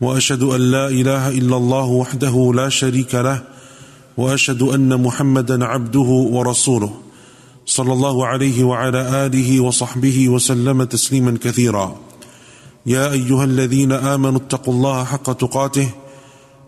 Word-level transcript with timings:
واشهد 0.00 0.42
ان 0.42 0.60
لا 0.60 0.88
اله 0.88 1.28
الا 1.28 1.56
الله 1.56 1.86
وحده 1.86 2.52
لا 2.54 2.68
شريك 2.68 3.14
له 3.14 3.42
واشهد 4.16 4.62
ان 4.62 5.02
محمدا 5.02 5.64
عبده 5.64 6.28
ورسوله 6.32 6.92
صلى 7.66 7.92
الله 7.92 8.26
عليه 8.26 8.64
وعلى 8.64 9.26
اله 9.26 9.60
وصحبه 9.60 10.28
وسلم 10.28 10.84
تسليما 10.84 11.38
كثيرا 11.42 12.00
يا 12.86 13.12
ايها 13.12 13.44
الذين 13.44 13.92
امنوا 13.92 14.40
اتقوا 14.40 14.74
الله 14.74 15.04
حق 15.04 15.32
تقاته 15.32 15.88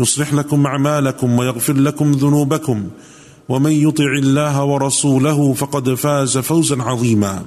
يصلح 0.00 0.34
لكم 0.34 0.66
أعمالكم 0.66 1.38
ويغفر 1.38 1.72
لكم 1.72 2.12
ذنوبكم. 2.12 2.88
ومن 3.48 3.72
يطع 3.72 4.12
الله 4.18 4.64
ورسوله 4.64 5.52
فقد 5.52 5.94
فاز 5.94 6.38
فوزا 6.38 6.82
عظيما. 6.82 7.44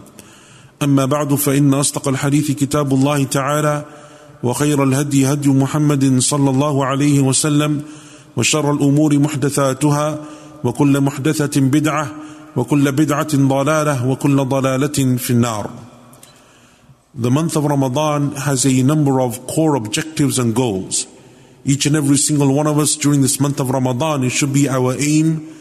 أما 0.84 1.06
بعد 1.06 1.36
فإن 1.36 1.74
أصدق 1.74 2.08
الحديث 2.08 2.52
كتاب 2.52 2.94
الله 2.94 3.24
تعالى 3.24 3.86
وخير 4.44 4.84
الهدي 4.84 5.34
هدي 5.34 5.50
محمد 5.50 6.20
صلى 6.20 6.50
الله 6.50 6.86
عليه 6.86 7.20
وسلم 7.20 7.82
وشر 8.38 8.72
الأمور 8.72 9.20
محدثاتها 9.20 10.20
وكل 10.64 11.02
محدثة 11.02 11.62
بدعة 11.62 12.12
وكل 12.56 12.92
بدعة 12.92 13.28
ضلالة 13.36 14.08
وكل 14.08 14.46
ضلالة 14.46 15.18
في 15.18 15.30
النار. 15.30 15.70
The 17.14 17.30
month 17.30 17.56
of 17.58 17.66
Ramadan 17.66 18.32
has 18.36 18.66
a 18.66 18.84
number 18.84 19.20
of 19.20 19.46
core 19.48 19.76
objectives 19.76 20.40
and 20.40 20.56
goals. 20.56 21.08
Each 21.64 21.86
and 21.86 21.96
every 21.96 22.18
single 22.18 22.54
one 22.54 22.68
of 22.68 22.80
us 22.80 22.96
during 22.96 23.22
this 23.22 23.40
month 23.40 23.60
of 23.60 23.70
Ramadan, 23.70 24.24
it 24.24 24.32
should 24.32 24.54
be 24.54 24.68
our 24.68 24.96
aim 25.00 25.56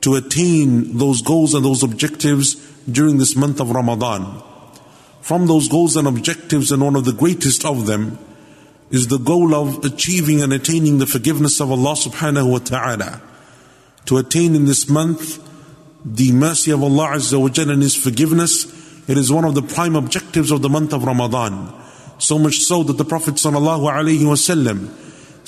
to 0.00 0.16
attain 0.16 0.96
those 0.98 1.22
goals 1.22 1.54
and 1.54 1.64
those 1.64 1.82
objectives 1.82 2.54
during 2.90 3.18
this 3.18 3.36
month 3.36 3.60
of 3.60 3.70
Ramadan. 3.70 4.42
From 5.20 5.46
those 5.46 5.68
goals 5.68 5.96
and 5.96 6.08
objectives, 6.08 6.72
and 6.72 6.82
one 6.82 6.96
of 6.96 7.04
the 7.04 7.12
greatest 7.12 7.64
of 7.64 7.86
them, 7.86 8.18
is 8.90 9.08
the 9.08 9.18
goal 9.18 9.54
of 9.54 9.84
achieving 9.84 10.42
and 10.42 10.52
attaining 10.52 10.98
the 10.98 11.06
forgiveness 11.06 11.60
of 11.60 11.70
Allah 11.70 11.94
subhanahu 11.94 12.50
wa 12.50 12.58
ta'ala. 12.58 13.20
To 14.06 14.16
attain 14.16 14.54
in 14.54 14.64
this 14.64 14.88
month 14.88 15.44
the 16.04 16.32
mercy 16.32 16.70
of 16.70 16.82
Allah 16.82 17.10
Azza 17.16 17.38
wa 17.38 17.50
and 17.72 17.82
His 17.82 17.94
forgiveness, 17.94 18.64
it 19.08 19.18
is 19.18 19.30
one 19.30 19.44
of 19.44 19.54
the 19.54 19.62
prime 19.62 19.94
objectives 19.94 20.50
of 20.50 20.62
the 20.62 20.68
month 20.68 20.92
of 20.92 21.04
Ramadan. 21.04 21.74
So 22.18 22.38
much 22.38 22.56
so 22.60 22.82
that 22.82 22.96
the 22.96 23.04
Prophet 23.04 23.34
sallallahu 23.34 23.92
alaihi 23.92 24.20
wasallam 24.20 24.88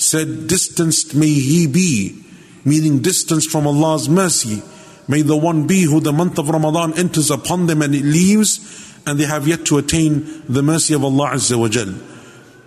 said, 0.01 0.47
Distanced 0.47 1.15
may 1.15 1.27
he 1.27 1.67
be, 1.67 2.23
meaning 2.65 3.01
distance 3.01 3.45
from 3.45 3.67
Allah's 3.67 4.09
mercy. 4.09 4.61
May 5.07 5.21
the 5.21 5.37
one 5.37 5.67
be 5.67 5.83
who 5.83 5.99
the 5.99 6.13
month 6.13 6.37
of 6.37 6.49
Ramadan 6.49 6.93
enters 6.97 7.31
upon 7.31 7.67
them 7.67 7.81
and 7.81 7.93
it 7.93 8.03
leaves, 8.03 8.59
and 9.05 9.19
they 9.19 9.25
have 9.25 9.47
yet 9.47 9.65
to 9.65 9.77
attain 9.77 10.43
the 10.47 10.63
mercy 10.63 10.93
of 10.93 11.03
Allah 11.03 11.31
Azza 11.31 11.59
wa 11.59 11.67
Jal. 11.67 11.93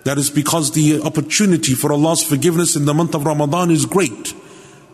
That 0.04 0.18
is 0.18 0.30
because 0.30 0.72
the 0.72 1.00
opportunity 1.03 1.75
for 1.75 1.92
Allah's 1.92 2.22
forgiveness 2.22 2.76
in 2.76 2.84
the 2.84 2.94
month 2.94 3.14
of 3.14 3.25
Ramadan 3.25 3.70
is 3.70 3.86
great. 3.86 4.34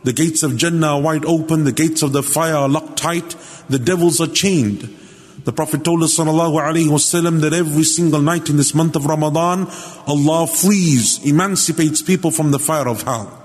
The 0.04 0.12
gates 0.12 0.42
of 0.42 0.56
Jannah 0.56 0.94
are 0.94 1.00
wide 1.00 1.25
open, 1.25 1.65
the 1.65 1.72
gates 1.72 2.03
of 2.03 2.12
the 2.12 2.22
fire 2.22 2.54
are 2.54 2.69
locked 2.69 2.97
tight, 2.97 3.36
the 3.69 3.78
devils 3.78 4.20
are 4.20 4.28
chained. 4.28 4.97
The 5.45 5.53
Prophet 5.53 5.84
told 5.84 6.03
us 6.03 6.19
wasallam 6.19 7.41
that 7.41 7.55
every 7.55 7.84
single 7.84 8.21
night 8.21 8.51
in 8.51 8.56
this 8.59 8.75
month 8.75 8.97
of 8.97 9.06
Ramadan, 9.06 9.69
Allah 10.06 10.47
frees, 10.47 11.25
emancipates 11.25 12.03
people 12.03 12.31
from 12.31 12.51
the 12.51 12.59
fire 12.59 12.89
of 12.89 13.03
hell. 13.03 13.43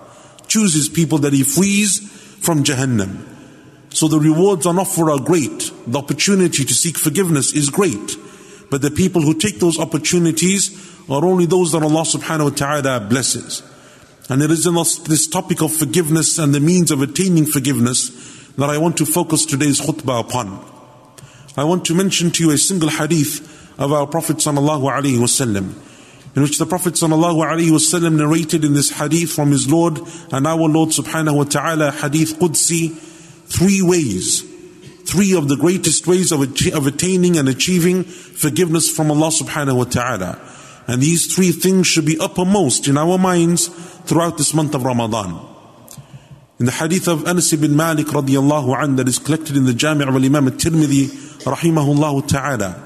Chooses 0.48 0.90
people 0.90 1.20
that 1.20 1.32
He 1.32 1.44
frees 1.44 2.00
from 2.42 2.64
Jahannam. 2.64 3.26
So 3.94 4.10
the 4.10 4.20
rewards 4.20 4.66
on 4.66 4.78
offer 4.78 5.10
are 5.10 5.20
great. 5.20 5.72
The 5.88 6.00
opportunity 6.00 6.66
to 6.66 6.74
seek 6.74 6.98
forgiveness 6.98 7.54
is 7.54 7.70
great. 7.70 8.18
But 8.70 8.82
the 8.82 8.92
people 8.92 9.22
who 9.22 9.34
take 9.34 9.60
those 9.60 9.80
opportunities 9.80 10.70
are 11.10 11.24
only 11.24 11.46
those 11.46 11.72
that 11.72 11.82
Allah 11.82 12.02
subhanahu 12.02 12.52
wa 12.52 12.56
ta'ala 12.56 13.00
blesses. 13.08 13.64
And 14.28 14.42
it 14.42 14.52
is 14.52 14.66
in 14.66 14.74
this 14.74 15.28
topic 15.28 15.62
of 15.62 15.72
forgiveness 15.72 16.40
and 16.40 16.54
the 16.54 16.60
means 16.60 16.92
of 16.92 17.02
attaining 17.02 17.46
forgiveness 17.46 18.10
that 18.58 18.70
I 18.70 18.78
want 18.80 18.98
to 18.98 19.06
focus 19.06 19.46
today's 19.46 19.80
khutbah 19.80 20.20
upon. 20.22 20.75
I 21.58 21.64
want 21.64 21.86
to 21.86 21.96
mention 21.96 22.32
to 22.32 22.44
you 22.44 22.52
a 22.52 22.58
single 22.58 22.90
hadith 22.90 23.80
of 23.80 23.94
our 23.94 24.08
Prophet 24.08 24.38
sallallahu 24.38 24.84
in 26.36 26.42
which 26.42 26.58
the 26.58 26.66
Prophet 26.66 26.96
sallallahu 26.96 28.18
narrated 28.18 28.66
in 28.66 28.74
this 28.74 28.90
hadith 28.90 29.32
from 29.32 29.52
his 29.52 29.72
Lord 29.72 30.00
and 30.34 30.46
our 30.46 30.68
Lord 30.68 30.90
subhanahu 30.90 31.38
wa 31.38 31.44
ta'ala, 31.46 31.92
hadith 31.92 32.38
Qudsi, 32.40 32.92
three 32.92 33.82
ways, 33.82 34.42
three 35.06 35.34
of 35.34 35.48
the 35.48 35.56
greatest 35.56 36.06
ways 36.08 36.34
of, 36.34 36.42
of 36.42 36.88
attaining 36.88 37.38
and 37.38 37.48
achieving 37.48 38.04
forgiveness 38.04 38.90
from 38.90 39.10
Allah 39.10 39.30
subhanahu 39.30 39.78
wa 39.78 39.84
ta'ala. 39.86 40.42
And 40.88 41.02
these 41.02 41.34
three 41.34 41.52
things 41.52 41.88
should 41.88 42.06
be 42.06 42.20
uppermost 42.20 42.90
in 42.90 42.98
our 42.98 43.18
minds 43.18 43.70
throughout 44.04 44.38
this 44.38 44.54
month 44.54 44.76
of 44.76 44.84
Ramadan. 44.84 45.40
In 46.60 46.66
the 46.66 46.74
hadith 46.74 47.08
of 47.08 47.26
Anas 47.26 47.54
ibn 47.54 47.78
Malik 47.78 48.08
radiallahu 48.08 48.84
an 48.84 48.98
that 48.98 49.08
is 49.08 49.20
collected 49.20 49.56
in 49.56 49.66
the 49.66 49.74
Jami' 49.74 50.04
of 50.04 50.16
Imam 50.16 50.48
al-Tirmidhi 50.48 51.25
rahimahullah 51.46 52.28
ta'ala 52.28 52.84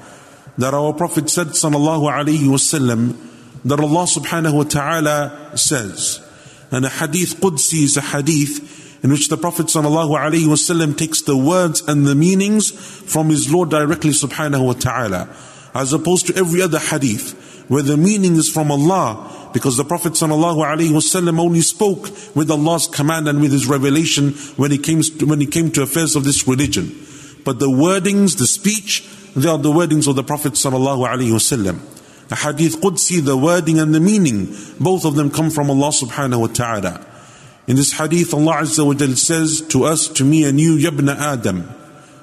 that 0.58 0.74
our 0.74 0.94
Prophet 0.94 1.30
said 1.30 1.48
sallallahu 1.48 2.12
alayhi 2.12 2.48
wasallam 2.48 3.16
that 3.64 3.80
Allah 3.80 4.06
subhanahu 4.06 4.54
wa 4.54 4.64
ta'ala 4.64 5.58
says 5.58 6.22
and 6.72 6.86
a 6.86 6.90
hadith 6.90 7.40
Qudsi 7.40 7.84
is 7.84 7.98
a 7.98 8.02
hadith 8.02 9.04
in 9.04 9.12
which 9.12 9.30
the 9.30 9.38
Prophet 9.38 9.68
sallallahu 9.68 10.18
alayhi 10.18 10.46
wasallam 10.46 10.98
takes 10.98 11.22
the 11.22 11.38
words 11.38 11.82
and 11.88 12.06
the 12.06 12.16
meanings 12.16 12.72
from 12.72 13.30
his 13.30 13.52
Lord 13.52 13.70
directly 13.70 14.12
subhanahu 14.12 14.66
wa 14.66 14.74
ta'ala 14.74 15.30
as 15.74 15.94
opposed 15.94 16.28
to 16.28 16.36
every 16.36 16.62
other 16.62 16.80
hadith 16.80 17.66
where 17.70 17.84
the 17.84 17.98
meaning 17.98 18.36
is 18.36 18.50
from 18.50 18.72
Allah 18.72 19.50
because 19.54 19.78
the 19.78 19.86
Prophet 19.86 20.14
ﷺ 20.14 21.40
only 21.40 21.62
spoke 21.62 22.04
with 22.36 22.52
Allah's 22.52 22.88
command 22.88 23.28
and 23.28 23.42
with 23.42 23.52
His 23.52 23.68
revelation 23.68 24.32
when 24.58 24.72
he 24.72 24.78
came 24.78 25.02
to, 25.02 25.26
when 25.26 25.40
he 25.40 25.48
came 25.48 25.72
to 25.72 25.82
affairs 25.82 26.16
of 26.16 26.24
this 26.24 26.48
religion 26.48 26.96
But 27.45 27.59
the 27.59 27.69
wordings, 27.69 28.39
the 28.39 28.47
speech, 28.47 29.07
they 29.37 29.49
are 29.49 29.59
the 29.59 29.71
wordings 29.71 30.07
of 30.09 30.17
the 30.17 30.25
Prophet 30.25 30.55
ﷺ. 30.55 31.79
The 32.29 32.37
Hadith 32.37 32.81
Qudsi, 32.81 33.23
the 33.23 33.37
wording 33.37 33.79
and 33.79 33.95
the 33.95 34.01
meaning, 34.01 34.57
both 34.81 35.05
of 35.05 35.15
them 35.15 35.31
come 35.31 35.51
from 35.51 35.71
Allah 35.71 35.91
subhanahu 35.91 36.41
wa 36.41 36.47
ta'ala. 36.47 37.07
In 37.67 37.77
this 37.77 37.93
Hadith, 37.93 38.33
Allah 38.33 38.57
Azza 38.63 38.87
wa 38.87 38.95
Jal 38.95 39.15
says 39.17 39.61
to 39.69 39.85
us, 39.85 40.09
to 40.09 40.25
me 40.25 40.45
and 40.45 40.59
you, 40.59 40.77
Yabna 40.77 41.17
Adam, 41.17 41.69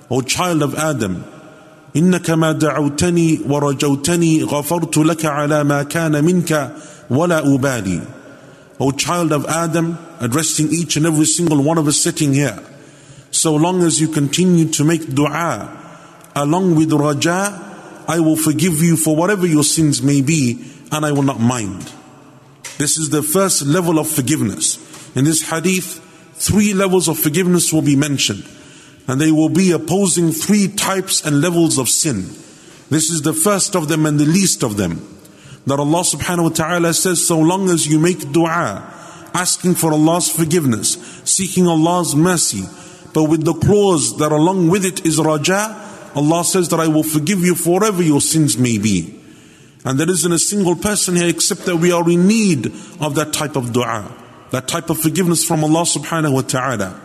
O 0.10 0.22
child 0.22 0.64
of 0.64 0.76
Adam, 0.76 1.24
إنك 1.96 2.30
ما 2.30 2.52
دعوتني 2.52 3.40
ورجوتني 3.50 4.44
غفرت 4.44 4.98
لك 4.98 5.26
على 5.26 5.64
ما 5.64 5.84
كان 5.84 6.24
منك 6.24 6.76
ولا 7.10 7.40
أبالي 7.56 8.02
O 8.80 8.92
child 8.92 9.32
of 9.34 9.46
Adam, 9.46 9.98
addressing 10.20 10.72
each 10.72 10.96
and 10.96 11.06
every 11.06 11.26
single 11.26 11.62
one 11.62 11.78
of 11.78 11.88
us 11.88 11.98
sitting 11.98 12.34
here, 12.34 12.58
so 13.37 13.55
long 13.55 13.83
as 13.83 14.01
you 14.01 14.09
continue 14.09 14.69
to 14.73 14.85
make 14.85 15.15
dua 15.15 15.85
along 16.35 16.75
with 16.77 16.93
raja, 16.93 17.63
I 18.09 18.21
will 18.21 18.37
forgive 18.37 18.83
you 18.83 18.97
for 18.97 19.17
whatever 19.17 19.47
your 19.47 19.65
sins 19.65 20.03
may 20.03 20.23
be 20.23 20.65
and 20.93 21.05
I 21.05 21.13
will 21.13 21.23
not 21.23 21.41
mind. 21.41 21.93
This 22.79 22.99
is 22.99 23.11
the 23.11 23.23
first 23.23 23.63
level 23.63 23.99
of 23.99 24.09
forgiveness. 24.09 24.79
In 25.17 25.25
this 25.25 25.49
hadith, 25.49 26.01
three 26.35 26.75
levels 26.75 27.09
of 27.09 27.19
forgiveness 27.19 27.73
will 27.73 27.83
be 27.83 27.97
mentioned. 27.97 28.47
And 29.09 29.21
they 29.21 29.31
will 29.31 29.49
be 29.49 29.73
opposing 29.73 30.33
three 30.33 30.69
types 30.69 31.25
and 31.25 31.41
levels 31.41 31.79
of 31.79 31.89
sin. 31.89 32.25
This 32.91 33.11
is 33.11 33.23
the 33.23 33.33
first 33.33 33.75
of 33.75 33.89
them 33.89 34.05
and 34.05 34.19
the 34.19 34.27
least 34.27 34.63
of 34.63 34.77
them. 34.77 34.97
That 35.67 35.81
Allah 35.81 36.03
subhanahu 36.03 36.43
wa 36.43 36.49
ta'ala 36.51 36.95
says, 36.95 37.27
so 37.27 37.39
long 37.39 37.71
as 37.71 37.87
you 37.87 37.99
make 37.99 38.31
dua, 38.33 38.93
asking 39.35 39.75
for 39.75 39.93
Allah's 39.93 40.31
forgiveness, 40.31 40.93
seeking 41.25 41.67
Allah's 41.67 42.15
mercy, 42.15 42.65
but 43.17 43.31
with 43.31 43.47
the 43.47 43.55
clause 43.55 44.19
that 44.19 44.31
along 44.31 44.69
with 44.69 44.85
it 44.85 45.07
is 45.07 45.19
raja, 45.19 45.75
Allah 46.15 46.45
says 46.45 46.69
that 46.69 46.81
I 46.81 46.89
will 46.89 47.03
forgive 47.03 47.41
you 47.41 47.55
forever 47.55 48.03
your 48.03 48.21
sins 48.21 48.59
may 48.59 48.77
be. 48.77 49.19
And 49.87 49.99
there 49.99 50.11
isn't 50.11 50.31
a 50.31 50.39
single 50.39 50.77
person 50.77 51.17
here 51.17 51.31
except 51.31 51.65
that 51.65 51.77
we 51.77 51.93
are 51.93 52.07
in 52.11 52.27
need 52.27 52.67
of 53.01 53.15
that 53.15 53.33
type 53.33 53.57
of 53.57 53.73
dua, 53.73 54.15
that 54.51 54.69
type 54.69 54.91
of 54.91 54.99
forgiveness 54.99 55.47
from 55.47 55.65
Allah 55.65 55.85
subhanahu 55.85 56.35
wa 56.35 56.43
ta'ala. 56.43 57.01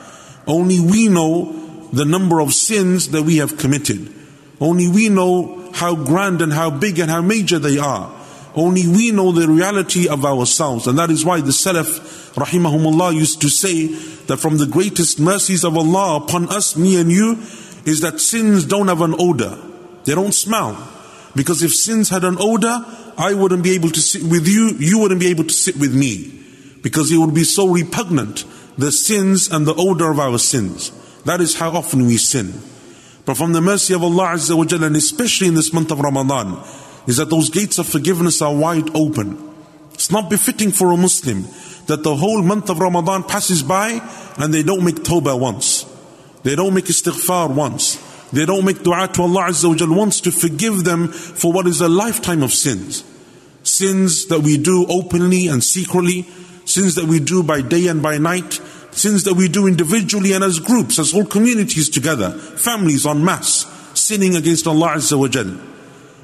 Only 0.46 0.82
we 0.82 1.08
know 1.08 1.54
the 1.94 2.04
number 2.04 2.42
of 2.42 2.54
sins 2.54 3.08
that 3.12 3.24
we 3.24 3.38
have 3.38 3.58
committed. 3.58 4.14
Only 4.60 4.90
we 4.90 5.08
know 5.08 5.72
how 5.74 5.96
grand 5.96 6.42
and 6.42 6.52
how 6.52 6.72
big 6.72 7.00
and 7.00 7.10
how 7.10 7.22
major 7.22 7.58
they 7.58 7.78
are. 7.78 8.14
Only 8.54 8.86
we 8.86 9.12
know 9.12 9.32
the 9.32 9.48
reality 9.48 10.10
of 10.10 10.26
ourselves. 10.26 10.88
And 10.88 11.00
that 11.00 11.10
is 11.10 11.24
why 11.24 11.40
the 11.40 11.52
Salaf, 11.52 12.21
rahimahumullah, 12.36 13.14
used 13.14 13.42
to 13.42 13.50
say 13.50 13.88
that 13.88 14.38
from 14.38 14.58
the 14.58 14.66
greatest 14.66 15.20
mercies 15.20 15.64
of 15.64 15.78
Allah 15.78 16.18
upon 16.18 16.50
us, 16.50 16.76
me 16.76 17.00
and 17.00 17.12
you, 17.12 17.40
is 17.86 18.02
that 18.02 18.20
sins 18.20 18.66
don't 18.66 18.88
have 18.88 19.02
an 19.02 19.16
odor. 19.18 19.58
They 20.06 20.16
don't 20.16 20.34
smell. 20.34 20.88
Because 21.36 21.64
if 21.64 21.74
sins 21.74 22.10
had 22.10 22.24
an 22.24 22.38
odor, 22.40 22.86
I 23.18 23.34
wouldn't 23.34 23.64
be 23.64 23.72
able 23.72 23.90
to 23.90 24.02
sit 24.02 24.24
with 24.24 24.48
you, 24.48 24.76
you 24.80 25.00
wouldn't 25.00 25.20
be 25.20 25.30
able 25.30 25.46
to 25.46 25.54
sit 25.54 25.78
with 25.78 25.94
me. 25.94 26.40
Because 26.82 27.12
it 27.12 27.18
would 27.18 27.34
be 27.34 27.44
so 27.44 27.68
repugnant, 27.68 28.46
the 28.78 28.92
sins 28.92 29.50
and 29.50 29.66
the 29.66 29.76
odor 29.76 30.10
of 30.12 30.20
our 30.20 30.40
sins. 30.40 30.92
That 31.26 31.42
is 31.42 31.56
how 31.56 31.72
often 31.72 32.08
we 32.08 32.18
sin. 32.18 32.54
But 33.26 33.38
from 33.38 33.54
the 33.54 33.62
mercy 33.62 33.94
of 33.94 34.04
Allah 34.04 34.34
Azza 34.34 34.58
wa 34.58 34.66
Jalla, 34.66 34.88
and 34.88 34.96
especially 34.96 35.48
in 35.48 35.54
this 35.54 35.74
month 35.74 35.92
of 35.92 36.00
Ramadan, 36.00 36.64
is 37.08 37.18
that 37.18 37.30
those 37.30 37.50
gates 37.50 37.78
of 37.78 37.88
forgiveness 37.88 38.42
are 38.42 38.54
wide 38.54 38.96
open. 38.96 39.51
It's 40.02 40.10
not 40.10 40.32
befitting 40.32 40.72
for 40.72 40.92
a 40.92 40.98
Muslim 40.98 41.44
that 41.86 42.02
the 42.02 42.16
whole 42.16 42.42
month 42.42 42.72
of 42.72 42.80
Ramadan 42.80 43.22
passes 43.22 43.62
by 43.62 44.02
and 44.40 44.52
they 44.52 44.64
don't 44.64 44.84
make 44.84 44.96
tawbah 44.96 45.40
once. 45.40 45.86
They 46.42 46.56
don't 46.56 46.74
make 46.74 46.86
istighfar 46.86 47.54
once. 47.54 48.02
They 48.34 48.48
don't 48.48 48.66
make 48.66 48.82
dua 48.82 49.10
to 49.14 49.22
Allah 49.22 49.50
Azza 49.50 49.70
wa 49.70 49.76
Jal 49.76 49.94
once 49.94 50.20
to 50.22 50.32
forgive 50.32 50.86
them 50.86 51.10
for 51.10 51.54
what 51.54 51.68
is 51.68 51.82
a 51.82 51.88
lifetime 51.88 52.42
of 52.42 52.52
sins. 52.52 53.04
Sins 53.62 54.26
that 54.26 54.40
we 54.40 54.58
do 54.58 54.88
openly 54.90 55.46
and 55.46 55.64
secretly, 55.64 56.26
sins 56.66 56.96
that 56.96 57.06
we 57.06 57.20
do 57.20 57.44
by 57.44 57.62
day 57.62 57.86
and 57.86 58.02
by 58.02 58.18
night, 58.18 58.54
sins 58.90 59.24
that 59.26 59.36
we 59.36 59.48
do 59.50 59.68
individually 59.68 60.34
and 60.34 60.44
as 60.44 60.58
groups, 60.58 60.98
as 60.98 61.12
whole 61.12 61.28
communities 61.28 61.92
together, 61.92 62.32
families 62.32 63.06
en 63.06 63.24
masse, 63.24 63.68
sinning 63.94 64.36
against 64.36 64.66
Allah 64.66 64.96
Azza 64.96 65.20
wa. 65.20 65.71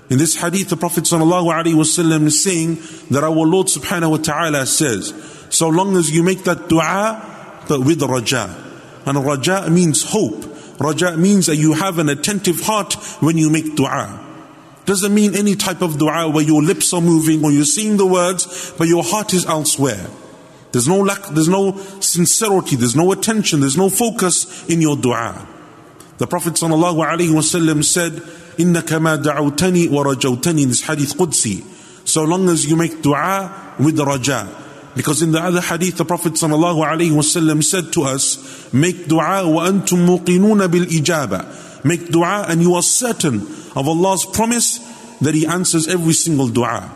In 0.09 0.17
this 0.17 0.37
hadith, 0.37 0.69
the 0.69 0.77
Prophet 0.77 1.03
ﷺ 1.03 2.25
is 2.25 2.43
saying 2.43 2.75
that 3.11 3.23
our 3.23 3.31
Lord 3.31 3.67
subhanahu 3.67 4.11
wa 4.11 4.17
ta'ala 4.17 4.65
says, 4.65 5.13
so 5.49 5.67
long 5.67 5.97
as 5.97 6.09
you 6.11 6.23
make 6.23 6.43
that 6.45 6.69
dua, 6.69 7.65
but 7.67 7.81
with 7.81 8.01
raja. 8.01 8.55
And 9.05 9.25
raja 9.25 9.69
means 9.69 10.03
hope. 10.03 10.45
Raja 10.79 11.17
means 11.17 11.47
that 11.47 11.57
you 11.57 11.73
have 11.73 11.99
an 11.99 12.07
attentive 12.07 12.61
heart 12.61 12.93
when 13.19 13.37
you 13.37 13.49
make 13.49 13.75
dua. 13.75 14.23
Doesn't 14.85 15.13
mean 15.13 15.35
any 15.35 15.55
type 15.55 15.81
of 15.81 15.97
dua 15.97 16.29
where 16.29 16.43
your 16.43 16.63
lips 16.63 16.93
are 16.93 17.01
moving 17.01 17.43
or 17.43 17.51
you're 17.51 17.65
saying 17.65 17.97
the 17.97 18.05
words, 18.05 18.73
but 18.77 18.87
your 18.87 19.03
heart 19.03 19.33
is 19.33 19.45
elsewhere. 19.45 20.07
There's 20.71 20.87
no 20.87 21.01
lack, 21.01 21.23
there's 21.31 21.49
no 21.49 21.77
sincerity, 21.99 22.77
there's 22.77 22.95
no 22.95 23.11
attention, 23.11 23.59
there's 23.59 23.77
no 23.77 23.89
focus 23.89 24.67
in 24.69 24.81
your 24.81 24.95
dua. 24.95 25.47
The 26.18 26.26
Prophet 26.26 26.54
ﷺ 26.54 27.84
said, 27.84 28.12
إنك 28.58 28.92
ما 29.00 29.16
دعوتني 29.16 29.88
ورجوتني 29.88 30.62
in 30.62 30.68
this 30.68 30.82
hadith 30.82 31.16
Qudsi. 31.16 31.64
So 32.04 32.24
long 32.24 32.48
as 32.48 32.66
you 32.66 32.76
make 32.76 33.02
dua 33.02 33.74
with 33.78 33.98
raja. 33.98 34.48
Because 34.94 35.22
in 35.22 35.32
the 35.32 35.40
other 35.40 35.60
hadith, 35.60 35.96
the 35.96 36.04
Prophet 36.04 36.34
ﷺ 36.34 37.64
said 37.64 37.92
to 37.94 38.02
us, 38.02 38.72
make 38.72 39.08
dua 39.08 39.48
wa 39.48 39.66
antum 39.66 40.06
muqinuna 40.06 40.70
bil 40.70 40.84
ijaba. 40.84 41.84
Make 41.84 42.08
dua 42.08 42.44
and 42.48 42.60
you 42.62 42.74
are 42.74 42.82
certain 42.82 43.40
of 43.74 43.88
Allah's 43.88 44.26
promise 44.26 44.78
that 45.20 45.34
He 45.34 45.46
answers 45.46 45.88
every 45.88 46.12
single 46.12 46.48
dua. 46.48 46.94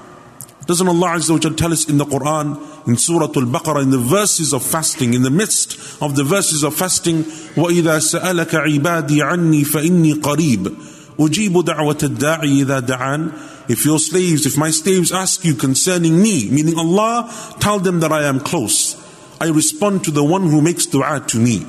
Doesn't 0.66 0.88
Allah 0.88 1.10
Azza 1.10 1.30
wa 1.30 1.56
tell 1.56 1.72
us 1.72 1.88
in 1.88 1.98
the 1.98 2.04
Quran, 2.04 2.88
in 2.88 2.96
Surah 2.96 3.26
Al-Baqarah, 3.26 3.82
in 3.82 3.90
the 3.90 3.98
verses 3.98 4.52
of 4.52 4.64
fasting, 4.64 5.14
in 5.14 5.22
the 5.22 5.30
midst 5.30 6.02
of 6.02 6.16
the 6.16 6.24
verses 6.24 6.64
of 6.64 6.74
fasting, 6.74 7.22
وَإِذَا 7.22 8.00
سَأَلَكَ 8.00 8.50
عِبَادِي 8.50 9.22
عَنِّي 9.22 9.64
فَإِنِّي 9.64 10.14
قَرِيبٌ 10.14 10.96
أجيب 11.18 11.64
دعوة 11.64 11.98
الداعي 12.02 12.62
إذا 12.62 12.80
دعان 12.80 13.32
If 13.68 13.84
your 13.84 13.98
slaves, 13.98 14.46
if 14.46 14.56
my 14.56 14.70
slaves 14.70 15.10
ask 15.10 15.44
you 15.44 15.54
concerning 15.54 16.22
me, 16.22 16.48
meaning 16.50 16.78
Allah, 16.78 17.28
tell 17.58 17.80
them 17.80 17.98
that 18.00 18.12
I 18.12 18.24
am 18.24 18.38
close. 18.38 18.94
I 19.40 19.48
respond 19.48 20.04
to 20.04 20.12
the 20.12 20.22
one 20.22 20.42
who 20.42 20.60
makes 20.60 20.86
dua 20.86 21.24
to 21.26 21.38
me. 21.38 21.66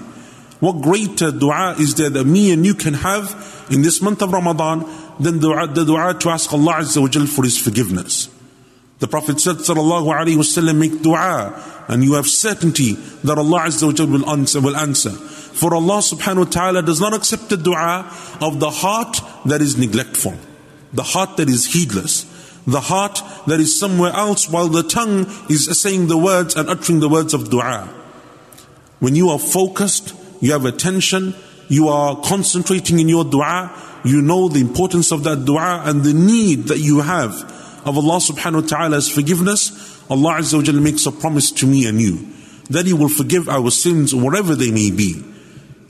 What 0.60 0.82
greater 0.82 1.32
dua 1.32 1.76
is 1.80 1.96
there 1.96 2.12
that 2.12 2.26
me 2.26 2.52
and 2.52 2.64
you 2.66 2.76
can 2.76 2.94
have 2.94 3.66
in 3.72 3.82
this 3.82 4.00
month 4.00 4.22
of 4.22 4.32
Ramadan 4.32 4.86
than 5.20 5.40
dua, 5.40 5.68
the 5.68 5.86
dua 5.86 6.14
to 6.20 6.30
ask 6.30 6.54
Allah 6.54 6.74
Azza 6.82 7.02
wa 7.02 7.08
Jal 7.08 7.26
for 7.26 7.44
His 7.44 7.58
forgiveness? 7.58 8.30
The 9.03 9.09
Prophet 9.09 9.41
said, 9.41 9.57
Sallallahu 9.57 10.15
Alaihi 10.15 10.37
Wasallam, 10.37 10.77
make 10.77 11.03
dua 11.03 11.85
and 11.89 12.05
you 12.05 12.13
have 12.13 12.29
certainty 12.29 12.93
that 13.25 13.37
Allah 13.37 13.63
Azza 13.63 14.09
will 14.09 14.31
answer. 14.31 14.61
Will 14.61 14.77
answer. 14.77 15.11
For 15.11 15.75
Allah 15.75 15.99
subhanahu 15.99 16.45
wa 16.45 16.51
ta'ala 16.53 16.83
does 16.85 17.01
not 17.01 17.13
accept 17.13 17.49
the 17.49 17.57
dua 17.57 18.09
of 18.41 18.61
the 18.61 18.71
heart 18.71 19.21
that 19.45 19.61
is 19.61 19.77
neglectful, 19.77 20.35
the 20.93 21.03
heart 21.03 21.37
that 21.39 21.49
is 21.49 21.67
heedless, 21.67 22.27
the 22.65 22.79
heart 22.79 23.21
that 23.49 23.59
is 23.59 23.77
somewhere 23.77 24.13
else 24.13 24.49
while 24.49 24.69
the 24.69 24.85
tongue 24.85 25.27
is 25.51 25.67
saying 25.83 26.07
the 26.07 26.17
words 26.17 26.55
and 26.55 26.71
uttering 26.71 27.01
the 27.01 27.09
words 27.09 27.35
of 27.35 27.51
dua. 27.51 27.89
When 29.01 29.17
you 29.17 29.31
are 29.31 29.39
focused, 29.41 30.15
you 30.41 30.53
have 30.53 30.65
attention, 30.65 31.35
you 31.67 31.89
are 31.89 32.21
concentrating 32.21 33.01
in 33.01 33.09
your 33.09 33.25
dua, 33.25 33.77
you 34.05 34.23
know 34.23 34.47
the 34.49 34.61
importance 34.61 35.11
of 35.11 35.25
that 35.25 35.45
dua 35.45 35.83
and 35.87 36.05
the 36.05 36.15
need 36.15 36.69
that 36.69 36.79
you 36.79 37.01
have 37.01 37.52
of 37.85 37.97
Allah 37.97 38.19
subhanahu 38.19 38.63
wa 38.63 38.69
ta'ala's 38.69 39.09
forgiveness, 39.09 40.01
Allah 40.11 40.35
Azza 40.35 40.57
wa 40.57 40.63
Jalla 40.63 40.83
makes 40.83 41.07
a 41.07 41.13
promise 41.13 41.51
to 41.53 41.67
me 41.67 41.87
and 41.87 42.01
you 42.01 42.29
that 42.71 42.87
He 42.87 42.93
will 42.93 43.09
forgive 43.09 43.49
our 43.49 43.71
sins 43.71 44.15
whatever 44.15 44.55
they 44.55 44.71
may 44.71 44.91
be. 44.91 45.23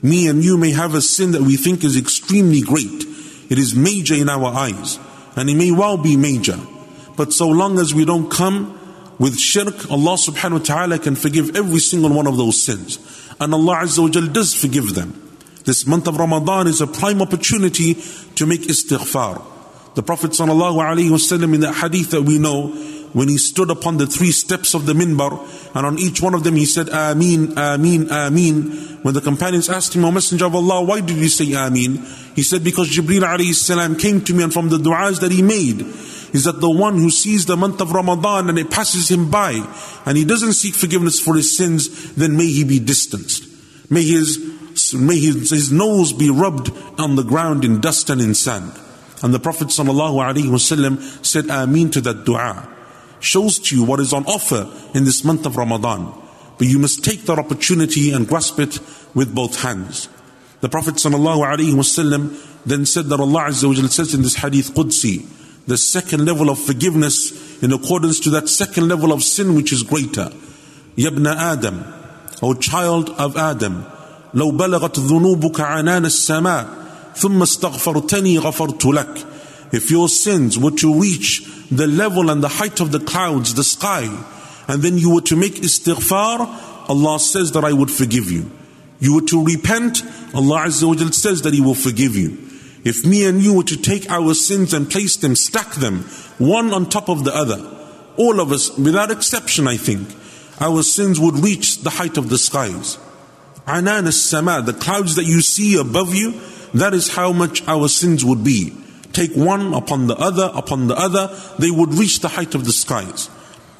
Me 0.01 0.27
and 0.27 0.43
you 0.43 0.57
may 0.57 0.71
have 0.71 0.95
a 0.95 1.01
sin 1.01 1.31
that 1.31 1.41
we 1.41 1.55
think 1.55 1.83
is 1.83 1.97
extremely 1.97 2.61
great. 2.61 3.05
It 3.49 3.57
is 3.57 3.75
major 3.75 4.15
in 4.15 4.29
our 4.29 4.47
eyes. 4.47 4.99
And 5.35 5.49
it 5.49 5.55
may 5.55 5.71
well 5.71 5.97
be 5.97 6.17
major. 6.17 6.59
But 7.15 7.31
so 7.31 7.47
long 7.47 7.79
as 7.79 7.93
we 7.93 8.05
don't 8.05 8.29
come 8.29 8.77
with 9.19 9.37
shirk, 9.37 9.89
Allah 9.89 10.15
subhanahu 10.15 10.59
wa 10.59 10.65
ta'ala 10.65 10.99
can 10.99 11.15
forgive 11.15 11.55
every 11.55 11.79
single 11.79 12.11
one 12.11 12.27
of 12.27 12.37
those 12.37 12.61
sins. 12.61 12.99
And 13.39 13.53
Allah 13.53 13.77
Azza 13.77 13.99
wa 13.99 14.09
Jal 14.09 14.27
does 14.27 14.53
forgive 14.53 14.93
them. 14.93 15.19
This 15.63 15.87
month 15.87 16.07
of 16.07 16.17
Ramadan 16.17 16.67
is 16.67 16.81
a 16.81 16.87
prime 16.87 17.21
opportunity 17.21 17.93
to 18.35 18.45
make 18.45 18.61
istighfar. 18.61 19.52
The 19.95 20.03
Prophet 20.03 20.31
alaihi 20.31 21.53
in 21.53 21.61
that 21.61 21.73
hadith 21.75 22.11
that 22.11 22.23
we 22.23 22.39
know, 22.39 22.69
when 23.13 23.29
he 23.29 23.37
stood 23.37 23.69
upon 23.69 23.97
the 23.97 24.07
three 24.07 24.31
steps 24.31 24.73
of 24.73 24.87
the 24.87 24.93
minbar, 24.93 25.37
and 25.75 25.85
on 25.85 25.99
each 25.99 26.21
one 26.21 26.33
of 26.33 26.43
them 26.43 26.55
he 26.55 26.65
said, 26.65 26.87
Ameen, 26.87 27.53
Ameen, 27.55 28.09
Ameen. 28.09 29.01
When 29.03 29.13
the 29.13 29.21
companions 29.21 29.69
asked 29.69 29.95
him, 29.95 30.03
O 30.05 30.11
Messenger 30.11 30.45
of 30.45 30.55
Allah, 30.55 30.83
why 30.83 30.99
did 31.01 31.17
you 31.17 31.29
say 31.29 31.53
Ameen? 31.53 31.97
He 32.35 32.41
said, 32.41 32.63
because 32.63 32.89
Jibreel 32.89 33.21
alayhi 33.21 33.99
came 34.01 34.23
to 34.23 34.33
me 34.33 34.43
and 34.43 34.51
from 34.51 34.69
the 34.69 34.77
du'as 34.77 35.19
that 35.19 35.31
he 35.31 35.43
made, 35.43 35.81
is 36.33 36.45
that 36.45 36.59
the 36.59 36.69
one 36.69 36.97
who 36.97 37.11
sees 37.11 37.45
the 37.45 37.55
month 37.55 37.79
of 37.81 37.91
Ramadan 37.91 38.49
and 38.49 38.57
it 38.57 38.71
passes 38.71 39.11
him 39.11 39.29
by, 39.29 39.63
and 40.07 40.17
he 40.17 40.25
doesn't 40.25 40.53
seek 40.53 40.73
forgiveness 40.73 41.19
for 41.19 41.35
his 41.35 41.55
sins, 41.55 42.13
then 42.15 42.35
may 42.35 42.47
he 42.47 42.63
be 42.63 42.79
distanced. 42.79 43.45
May 43.91 44.03
his, 44.03 44.39
may 44.95 45.19
his, 45.19 45.51
his 45.51 45.71
nose 45.71 46.13
be 46.13 46.31
rubbed 46.31 46.71
on 46.99 47.15
the 47.15 47.23
ground 47.23 47.63
in 47.63 47.79
dust 47.79 48.09
and 48.09 48.19
in 48.19 48.33
sand. 48.33 48.71
And 49.22 49.34
the 49.34 49.40
Prophet 49.40 49.68
ﷺ 49.68 51.26
said 51.26 51.50
Ameen 51.50 51.90
to 51.90 52.00
that 52.02 52.24
dua 52.24 52.68
shows 53.20 53.58
to 53.58 53.76
you 53.76 53.84
what 53.84 54.00
is 54.00 54.12
on 54.12 54.24
offer 54.26 54.70
in 54.94 55.04
this 55.04 55.24
month 55.24 55.44
of 55.44 55.56
Ramadan. 55.56 56.12
But 56.56 56.68
you 56.68 56.78
must 56.78 57.04
take 57.04 57.22
that 57.22 57.38
opportunity 57.38 58.12
and 58.12 58.28
grasp 58.28 58.58
it 58.60 58.78
with 59.14 59.34
both 59.34 59.62
hands. 59.62 60.08
The 60.60 60.68
Prophet 60.68 60.94
ﷺ 60.96 62.64
then 62.66 62.86
said 62.86 63.06
that 63.06 63.20
Allah 63.20 63.44
Azza 63.48 63.68
wa 63.68 63.88
says 63.88 64.14
in 64.14 64.22
this 64.22 64.36
hadith 64.36 64.74
Qudsi, 64.74 65.26
the 65.66 65.76
second 65.76 66.24
level 66.24 66.50
of 66.50 66.58
forgiveness 66.58 67.62
in 67.62 67.72
accordance 67.72 68.20
to 68.20 68.30
that 68.30 68.48
second 68.48 68.88
level 68.88 69.12
of 69.12 69.22
sin 69.22 69.54
which 69.54 69.72
is 69.72 69.82
greater. 69.82 70.32
Yabna 70.96 71.36
Adam, 71.36 71.84
O 72.42 72.54
child 72.54 73.10
of 73.10 73.36
Adam, 73.36 73.84
لو 74.34 74.50
بلغت 74.50 74.98
ذنوبك 74.98 75.60
عنان 75.60 76.04
السماء 76.04 76.81
ثم 77.16 77.42
استغفرتني 77.42 78.38
غفرت 78.38 78.86
لك 78.86 79.26
if 79.72 79.90
your 79.90 80.08
sins 80.08 80.58
were 80.58 80.70
to 80.70 81.00
reach 81.00 81.42
the 81.70 81.86
level 81.86 82.30
and 82.30 82.42
the 82.42 82.48
height 82.48 82.80
of 82.80 82.92
the 82.92 83.00
clouds, 83.00 83.54
the 83.54 83.64
sky, 83.64 84.08
and 84.66 84.82
then 84.82 84.96
you 84.96 85.14
were 85.14 85.20
to 85.22 85.36
make 85.36 85.54
istighfar, 85.54 86.88
Allah 86.88 87.20
says 87.20 87.52
that 87.52 87.64
I 87.64 87.72
would 87.72 87.90
forgive 87.90 88.30
you. 88.30 88.50
You 89.00 89.16
were 89.16 89.26
to 89.26 89.44
repent, 89.44 90.02
Allah 90.34 90.62
Azza 90.66 90.86
wa 90.88 91.10
says 91.10 91.42
that 91.42 91.54
He 91.54 91.60
will 91.60 91.74
forgive 91.74 92.16
you. 92.16 92.38
If 92.84 93.04
me 93.04 93.26
and 93.26 93.42
you 93.42 93.54
were 93.54 93.64
to 93.64 93.76
take 93.76 94.10
our 94.10 94.32
sins 94.34 94.72
and 94.72 94.90
place 94.90 95.16
them, 95.16 95.36
stack 95.36 95.72
them, 95.74 96.00
one 96.38 96.72
on 96.72 96.88
top 96.88 97.10
of 97.10 97.24
the 97.24 97.34
other, 97.34 97.62
all 98.16 98.40
of 98.40 98.50
us, 98.50 98.76
without 98.78 99.10
exception, 99.10 99.68
I 99.68 99.76
think, 99.76 100.08
our 100.60 100.82
sins 100.82 101.20
would 101.20 101.38
reach 101.38 101.82
the 101.82 101.90
height 101.90 102.16
of 102.16 102.30
the 102.30 102.38
skies. 102.38 102.98
Anan 103.66 104.06
as-sama, 104.06 104.62
the 104.62 104.72
clouds 104.72 105.16
that 105.16 105.24
you 105.24 105.42
see 105.42 105.78
above 105.78 106.14
you, 106.14 106.40
that 106.73 106.93
is 106.93 107.15
how 107.15 107.33
much 107.33 107.65
our 107.67 107.87
sins 107.87 108.23
would 108.25 108.43
be 108.43 108.75
take 109.13 109.33
one 109.33 109.73
upon 109.73 110.07
the 110.07 110.15
other, 110.15 110.51
upon 110.53 110.87
the 110.87 110.95
other, 110.95 111.29
they 111.59 111.71
would 111.71 111.93
reach 111.93 112.19
the 112.19 112.29
height 112.29 112.55
of 112.55 112.65
the 112.65 112.73
skies. 112.73 113.29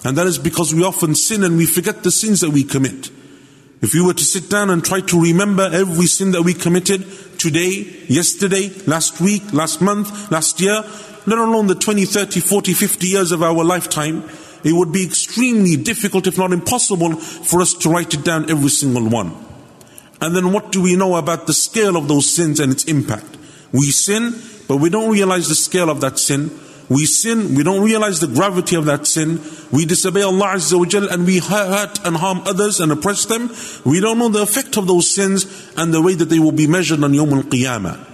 And 0.05 0.17
that 0.17 0.27
is 0.27 0.37
because 0.37 0.73
we 0.73 0.83
often 0.83 1.15
sin 1.15 1.43
and 1.43 1.57
we 1.57 1.65
forget 1.65 2.03
the 2.03 2.11
sins 2.11 2.41
that 2.41 2.51
we 2.51 2.63
commit. 2.63 3.09
If 3.81 3.93
you 3.93 4.05
were 4.05 4.13
to 4.13 4.23
sit 4.23 4.49
down 4.49 4.69
and 4.69 4.83
try 4.83 5.01
to 5.01 5.21
remember 5.21 5.69
every 5.73 6.05
sin 6.05 6.31
that 6.31 6.43
we 6.43 6.53
committed 6.53 7.05
today, 7.37 8.05
yesterday, 8.07 8.69
last 8.85 9.19
week, 9.19 9.51
last 9.51 9.81
month, 9.81 10.31
last 10.31 10.61
year, 10.61 10.83
let 11.25 11.37
alone 11.37 11.67
the 11.67 11.75
20, 11.75 12.05
30, 12.05 12.39
40, 12.39 12.73
50 12.73 13.07
years 13.07 13.31
of 13.31 13.43
our 13.43 13.63
lifetime, 13.63 14.29
it 14.63 14.71
would 14.71 14.93
be 14.93 15.03
extremely 15.03 15.75
difficult, 15.75 16.27
if 16.27 16.37
not 16.37 16.53
impossible, 16.53 17.15
for 17.15 17.61
us 17.61 17.73
to 17.73 17.89
write 17.89 18.13
it 18.13 18.23
down 18.23 18.49
every 18.49 18.69
single 18.69 19.09
one. 19.09 19.35
And 20.22 20.34
then 20.34 20.52
what 20.52 20.72
do 20.72 20.82
we 20.82 20.96
know 20.96 21.16
about 21.16 21.46
the 21.46 21.52
scale 21.52 21.96
of 21.96 22.08
those 22.08 22.28
sins 22.28 22.60
and 22.60 22.72
its 22.72 22.84
impact? 22.84 23.36
We 23.72 23.90
sin, 23.90 24.34
but 24.66 24.78
we 24.78 24.90
don't 24.90 25.12
realize 25.12 25.48
the 25.48 25.54
scale 25.54 25.90
of 25.90 26.00
that 26.00 26.18
sin. 26.18 26.50
We 26.88 27.04
sin, 27.04 27.54
we 27.54 27.62
don't 27.62 27.84
realize 27.84 28.20
the 28.20 28.26
gravity 28.26 28.74
of 28.74 28.86
that 28.86 29.06
sin. 29.06 29.40
We 29.70 29.84
disobey 29.84 30.22
Allah 30.22 30.54
Azza 30.54 30.78
wa 30.78 30.86
Jal 30.86 31.08
and 31.10 31.26
we 31.26 31.38
hurt 31.38 32.00
and 32.04 32.16
harm 32.16 32.40
others 32.46 32.80
and 32.80 32.90
oppress 32.90 33.26
them. 33.26 33.50
We 33.84 34.00
don't 34.00 34.18
know 34.18 34.30
the 34.30 34.42
effect 34.42 34.78
of 34.78 34.86
those 34.86 35.10
sins 35.10 35.44
and 35.76 35.92
the 35.92 36.00
way 36.00 36.14
that 36.14 36.30
they 36.30 36.38
will 36.38 36.52
be 36.52 36.66
measured 36.66 37.04
on 37.04 37.12
Yawm 37.12 37.32
al-Qiyamah. 37.32 38.06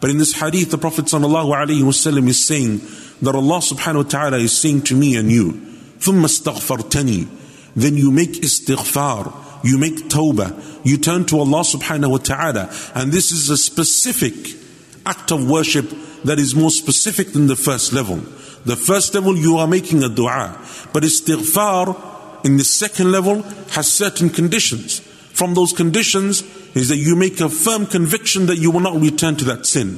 But 0.00 0.10
in 0.10 0.18
this 0.18 0.34
hadith, 0.34 0.70
the 0.70 0.78
Prophet 0.78 1.06
ﷺ 1.06 2.28
is 2.28 2.44
saying 2.46 2.80
that 3.22 3.34
Allah 3.34 3.58
subhanahu 3.58 4.04
wa 4.04 4.08
ta'ala 4.08 4.38
is 4.38 4.56
saying 4.56 4.82
to 4.82 4.94
me 4.94 5.16
and 5.16 5.30
you, 5.30 5.52
ثُمَّ 5.98 6.22
اسْتَغْفَرْتَنِي 6.22 7.26
Then 7.74 7.96
you 7.96 8.12
make 8.12 8.34
istighfar, 8.34 9.49
you 9.63 9.77
make 9.77 10.09
tawbah, 10.09 10.85
you 10.85 10.97
turn 10.97 11.25
to 11.25 11.39
Allah 11.39 11.61
subhanahu 11.61 12.11
wa 12.11 12.17
ta'ala. 12.17 12.73
And 12.95 13.11
this 13.11 13.31
is 13.31 13.49
a 13.49 13.57
specific 13.57 14.57
act 15.05 15.31
of 15.31 15.49
worship 15.49 15.89
that 16.23 16.39
is 16.39 16.55
more 16.55 16.71
specific 16.71 17.33
than 17.33 17.47
the 17.47 17.55
first 17.55 17.93
level. 17.93 18.17
The 18.65 18.75
first 18.75 19.13
level 19.15 19.35
you 19.35 19.57
are 19.57 19.67
making 19.67 20.03
a 20.03 20.09
dua, 20.09 20.59
but 20.93 21.03
istighfar 21.03 22.45
in 22.45 22.57
the 22.57 22.63
second 22.63 23.11
level 23.11 23.41
has 23.71 23.91
certain 23.91 24.29
conditions. 24.29 24.99
From 24.99 25.53
those 25.55 25.73
conditions 25.73 26.43
is 26.75 26.89
that 26.89 26.97
you 26.97 27.15
make 27.15 27.39
a 27.39 27.49
firm 27.49 27.87
conviction 27.87 28.45
that 28.47 28.57
you 28.57 28.69
will 28.69 28.81
not 28.81 29.01
return 29.01 29.35
to 29.37 29.45
that 29.45 29.65
sin. 29.65 29.97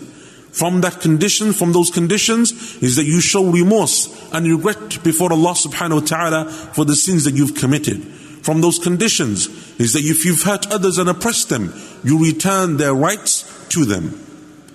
From 0.52 0.82
that 0.82 1.02
condition, 1.02 1.52
from 1.52 1.74
those 1.74 1.90
conditions, 1.90 2.78
is 2.82 2.96
that 2.96 3.06
you 3.06 3.20
show 3.20 3.44
remorse 3.52 4.08
and 4.32 4.46
regret 4.46 5.04
before 5.04 5.34
Allah 5.34 5.54
subhanahu 5.54 6.02
wa 6.02 6.06
ta'ala 6.06 6.52
for 6.74 6.86
the 6.86 6.96
sins 6.96 7.24
that 7.24 7.34
you've 7.34 7.56
committed. 7.56 8.06
From 8.44 8.60
those 8.60 8.78
conditions 8.78 9.48
is 9.80 9.94
that 9.94 10.04
if 10.04 10.26
you've 10.26 10.44
hurt 10.44 10.70
others 10.70 10.98
and 10.98 11.10
oppressed 11.10 11.48
them, 11.48 11.74
you 12.04 12.22
return 12.22 12.76
their 12.76 12.94
rights 12.94 13.68
to 13.70 13.86
them. 13.86 14.20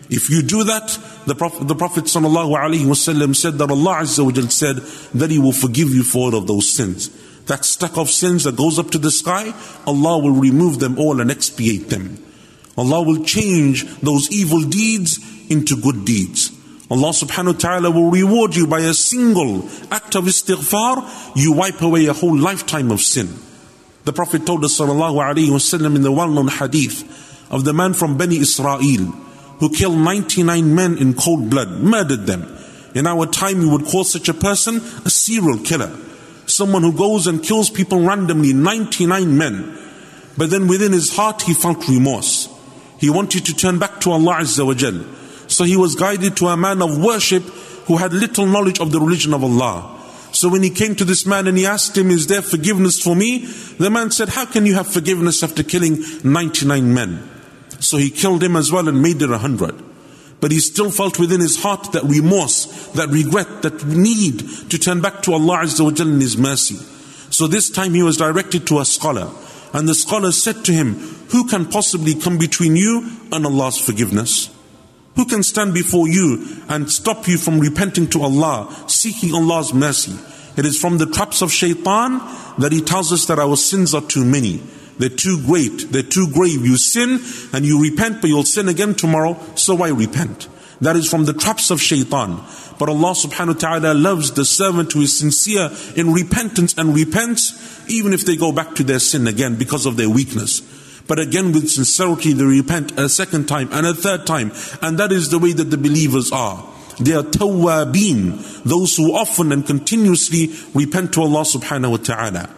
If 0.08 0.30
you 0.30 0.40
do 0.40 0.64
that, 0.64 0.98
the 1.26 1.34
Prophet, 1.34 1.68
the 1.68 1.74
Prophet 1.74 2.04
ﷺ 2.04 3.36
said 3.36 3.58
that 3.58 3.70
Allah 3.70 3.96
Azza 3.96 4.50
said 4.50 4.76
that 5.20 5.30
He 5.30 5.38
will 5.38 5.52
forgive 5.52 5.90
you 5.90 6.02
for 6.02 6.28
all 6.28 6.34
of 6.34 6.46
those 6.46 6.72
sins. 6.72 7.10
That 7.44 7.66
stack 7.66 7.98
of 7.98 8.08
sins 8.08 8.44
that 8.44 8.56
goes 8.56 8.78
up 8.78 8.90
to 8.92 8.98
the 8.98 9.10
sky, 9.10 9.52
Allah 9.86 10.18
will 10.18 10.32
remove 10.32 10.78
them 10.78 10.98
all 10.98 11.20
and 11.20 11.30
expiate 11.30 11.90
them. 11.90 12.24
Allah 12.78 13.02
will 13.02 13.22
change 13.22 13.84
those 14.00 14.30
evil 14.32 14.62
deeds 14.62 15.18
into 15.50 15.76
good 15.76 16.06
deeds. 16.06 16.52
Allah 16.90 17.10
subhanahu 17.10 17.52
wa 17.52 17.58
ta'ala 17.58 17.90
will 17.90 18.10
reward 18.10 18.56
you 18.56 18.66
by 18.66 18.80
a 18.80 18.94
single 18.94 19.68
act 19.90 20.14
of 20.14 20.24
istighfar, 20.24 21.36
you 21.36 21.52
wipe 21.52 21.82
away 21.82 22.06
a 22.06 22.14
whole 22.14 22.36
lifetime 22.36 22.90
of 22.90 23.02
sin. 23.02 23.28
The 24.08 24.14
Prophet 24.14 24.46
told 24.46 24.64
us 24.64 24.78
wasallam 24.80 25.94
in 25.94 26.00
the 26.00 26.10
well-known 26.10 26.48
hadith 26.48 27.52
of 27.52 27.66
the 27.66 27.74
man 27.74 27.92
from 27.92 28.16
Bani 28.16 28.38
Israel 28.38 28.78
who 28.78 29.68
killed 29.68 29.98
99 29.98 30.74
men 30.74 30.96
in 30.96 31.12
cold 31.12 31.50
blood, 31.50 31.68
murdered 31.72 32.24
them. 32.24 32.56
In 32.94 33.06
our 33.06 33.26
time, 33.26 33.58
we 33.58 33.66
would 33.66 33.84
call 33.84 34.04
such 34.04 34.30
a 34.30 34.32
person 34.32 34.76
a 35.04 35.10
serial 35.10 35.58
killer. 35.58 35.94
Someone 36.46 36.84
who 36.84 36.94
goes 36.94 37.26
and 37.26 37.42
kills 37.42 37.68
people 37.68 38.00
randomly, 38.00 38.54
99 38.54 39.36
men. 39.36 39.78
But 40.38 40.48
then 40.48 40.68
within 40.68 40.92
his 40.92 41.14
heart, 41.14 41.42
he 41.42 41.52
felt 41.52 41.86
remorse. 41.86 42.48
He 42.98 43.10
wanted 43.10 43.44
to 43.44 43.54
turn 43.54 43.78
back 43.78 44.00
to 44.00 44.12
Allah 44.12 44.36
Azza 44.36 44.64
wa. 44.64 45.04
So 45.48 45.64
he 45.64 45.76
was 45.76 45.96
guided 45.96 46.34
to 46.38 46.46
a 46.46 46.56
man 46.56 46.80
of 46.80 46.96
worship 46.96 47.42
who 47.42 47.98
had 47.98 48.14
little 48.14 48.46
knowledge 48.46 48.80
of 48.80 48.90
the 48.90 49.00
religion 49.00 49.34
of 49.34 49.44
Allah. 49.44 49.97
So 50.38 50.48
when 50.48 50.62
he 50.62 50.70
came 50.70 50.94
to 50.94 51.04
this 51.04 51.26
man 51.26 51.48
and 51.48 51.58
he 51.58 51.66
asked 51.66 51.98
him, 51.98 52.12
Is 52.12 52.28
there 52.28 52.42
forgiveness 52.42 53.02
for 53.02 53.16
me? 53.16 53.46
The 53.78 53.90
man 53.90 54.12
said, 54.12 54.28
How 54.28 54.46
can 54.46 54.66
you 54.66 54.74
have 54.74 54.86
forgiveness 54.86 55.42
after 55.42 55.64
killing 55.64 55.98
99 56.22 56.94
men? 56.94 57.28
So 57.80 57.96
he 57.96 58.08
killed 58.08 58.44
him 58.44 58.54
as 58.54 58.70
well 58.70 58.88
and 58.88 59.02
made 59.02 59.20
it 59.20 59.32
a 59.32 59.38
hundred. 59.38 59.74
But 60.40 60.52
he 60.52 60.60
still 60.60 60.92
felt 60.92 61.18
within 61.18 61.40
his 61.40 61.60
heart 61.60 61.90
that 61.90 62.04
remorse, 62.04 62.66
that 62.92 63.08
regret, 63.08 63.62
that 63.62 63.84
need 63.84 64.48
to 64.70 64.78
turn 64.78 65.00
back 65.00 65.24
to 65.24 65.32
Allah 65.32 65.64
Azza 65.64 65.80
wa 65.80 66.12
in 66.12 66.20
His 66.20 66.36
mercy. 66.38 66.76
So 67.32 67.48
this 67.48 67.68
time 67.68 67.94
he 67.94 68.04
was 68.04 68.16
directed 68.16 68.64
to 68.68 68.78
a 68.78 68.84
scholar. 68.84 69.32
And 69.72 69.88
the 69.88 69.94
scholar 69.94 70.30
said 70.30 70.64
to 70.66 70.72
him, 70.72 70.94
Who 71.32 71.48
can 71.48 71.66
possibly 71.66 72.14
come 72.14 72.38
between 72.38 72.76
you 72.76 73.10
and 73.32 73.44
Allah's 73.44 73.80
forgiveness? 73.80 74.56
Who 75.18 75.24
can 75.24 75.42
stand 75.42 75.74
before 75.74 76.06
you 76.06 76.46
and 76.68 76.88
stop 76.88 77.26
you 77.26 77.38
from 77.38 77.58
repenting 77.58 78.06
to 78.10 78.22
Allah, 78.22 78.72
seeking 78.86 79.34
Allah's 79.34 79.74
mercy? 79.74 80.16
It 80.56 80.64
is 80.64 80.80
from 80.80 80.98
the 80.98 81.06
traps 81.06 81.42
of 81.42 81.50
shaitan 81.50 82.20
that 82.58 82.70
he 82.70 82.80
tells 82.80 83.12
us 83.12 83.26
that 83.26 83.40
our 83.40 83.56
sins 83.56 83.94
are 83.94 84.00
too 84.00 84.24
many. 84.24 84.62
They're 84.96 85.08
too 85.08 85.44
great. 85.44 85.90
They're 85.90 86.04
too 86.04 86.30
grave. 86.30 86.64
You 86.64 86.76
sin 86.76 87.18
and 87.52 87.66
you 87.66 87.82
repent, 87.82 88.20
but 88.20 88.28
you'll 88.28 88.44
sin 88.44 88.68
again 88.68 88.94
tomorrow. 88.94 89.36
So 89.56 89.74
why 89.74 89.88
repent? 89.88 90.46
That 90.80 90.94
is 90.94 91.10
from 91.10 91.24
the 91.24 91.32
traps 91.32 91.72
of 91.72 91.80
shaitan. 91.80 92.36
But 92.78 92.88
Allah 92.88 93.14
subhanahu 93.14 93.54
wa 93.54 93.78
ta'ala 93.78 93.94
loves 93.94 94.30
the 94.30 94.44
servant 94.44 94.92
who 94.92 95.00
is 95.00 95.18
sincere 95.18 95.72
in 95.96 96.12
repentance 96.12 96.78
and 96.78 96.94
repents, 96.94 97.90
even 97.90 98.12
if 98.12 98.24
they 98.24 98.36
go 98.36 98.52
back 98.52 98.76
to 98.76 98.84
their 98.84 99.00
sin 99.00 99.26
again 99.26 99.56
because 99.56 99.84
of 99.84 99.96
their 99.96 100.08
weakness. 100.08 100.62
But 101.08 101.18
again, 101.18 101.52
with 101.52 101.68
sincerity, 101.70 102.34
they 102.34 102.44
repent 102.44 102.98
a 102.98 103.08
second 103.08 103.48
time 103.48 103.70
and 103.72 103.86
a 103.86 103.94
third 103.94 104.26
time. 104.26 104.52
And 104.82 104.98
that 104.98 105.10
is 105.10 105.30
the 105.30 105.38
way 105.38 105.52
that 105.54 105.70
the 105.70 105.78
believers 105.78 106.30
are. 106.30 106.64
They 107.00 107.14
are 107.14 107.22
tawwabin, 107.22 108.62
those 108.64 108.96
who 108.96 109.14
often 109.14 109.50
and 109.50 109.66
continuously 109.66 110.50
repent 110.74 111.14
to 111.14 111.22
Allah 111.22 111.42
subhanahu 111.42 111.90
wa 111.90 111.96
ta'ala. 111.96 112.50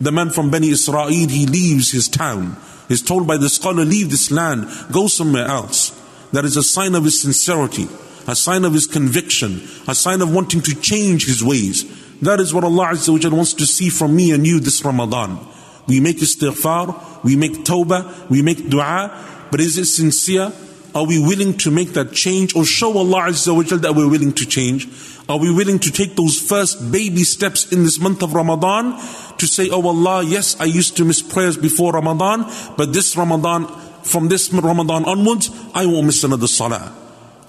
The 0.00 0.12
man 0.12 0.30
from 0.30 0.50
Bani 0.50 0.70
Israel, 0.70 1.08
he 1.08 1.46
leaves 1.46 1.90
his 1.90 2.08
town. 2.08 2.56
He's 2.88 3.02
told 3.02 3.26
by 3.26 3.36
the 3.36 3.48
scholar, 3.48 3.84
leave 3.84 4.10
this 4.10 4.30
land, 4.30 4.66
go 4.90 5.06
somewhere 5.06 5.46
else. 5.46 5.90
That 6.32 6.44
is 6.44 6.56
a 6.56 6.62
sign 6.62 6.94
of 6.94 7.04
his 7.04 7.20
sincerity, 7.20 7.88
a 8.26 8.34
sign 8.34 8.64
of 8.64 8.72
his 8.72 8.86
conviction, 8.86 9.62
a 9.86 9.94
sign 9.94 10.22
of 10.22 10.34
wanting 10.34 10.62
to 10.62 10.74
change 10.80 11.26
his 11.26 11.44
ways. 11.44 11.84
That 12.20 12.40
is 12.40 12.54
what 12.54 12.64
Allah 12.64 12.88
Azza 12.88 13.10
wa 13.12 13.36
wants 13.36 13.54
to 13.54 13.66
see 13.66 13.90
from 13.90 14.16
me 14.16 14.32
and 14.32 14.46
you 14.46 14.60
this 14.60 14.84
Ramadan. 14.84 15.38
We 15.86 16.00
make 16.00 16.18
istighfar, 16.18 17.22
we 17.22 17.36
make 17.36 17.64
tawbah, 17.64 18.28
we 18.30 18.42
make 18.42 18.68
dua, 18.68 19.46
but 19.50 19.60
is 19.60 19.78
it 19.78 19.86
sincere? 19.86 20.52
Are 20.94 21.04
we 21.04 21.18
willing 21.18 21.58
to 21.58 21.70
make 21.70 21.94
that 21.94 22.12
change 22.12 22.54
or 22.54 22.64
show 22.64 22.96
Allah 22.96 23.30
Azza 23.30 23.54
wa 23.54 23.62
that 23.78 23.94
we're 23.94 24.08
willing 24.08 24.32
to 24.32 24.46
change? 24.46 24.88
Are 25.28 25.38
we 25.38 25.52
willing 25.52 25.78
to 25.80 25.90
take 25.90 26.14
those 26.14 26.40
first 26.40 26.92
baby 26.92 27.24
steps 27.24 27.72
in 27.72 27.82
this 27.82 27.98
month 27.98 28.22
of 28.22 28.34
Ramadan 28.34 28.92
to 29.38 29.46
say, 29.46 29.68
Oh 29.70 29.86
Allah, 29.86 30.22
yes, 30.22 30.58
I 30.60 30.64
used 30.64 30.96
to 30.98 31.04
miss 31.04 31.20
prayers 31.20 31.56
before 31.56 31.92
Ramadan, 31.92 32.44
but 32.76 32.92
this 32.92 33.16
Ramadan, 33.16 33.66
from 34.02 34.28
this 34.28 34.52
Ramadan 34.52 35.04
onwards, 35.04 35.50
I 35.74 35.86
won't 35.86 36.06
miss 36.06 36.22
another 36.22 36.46
salah. 36.46 37.03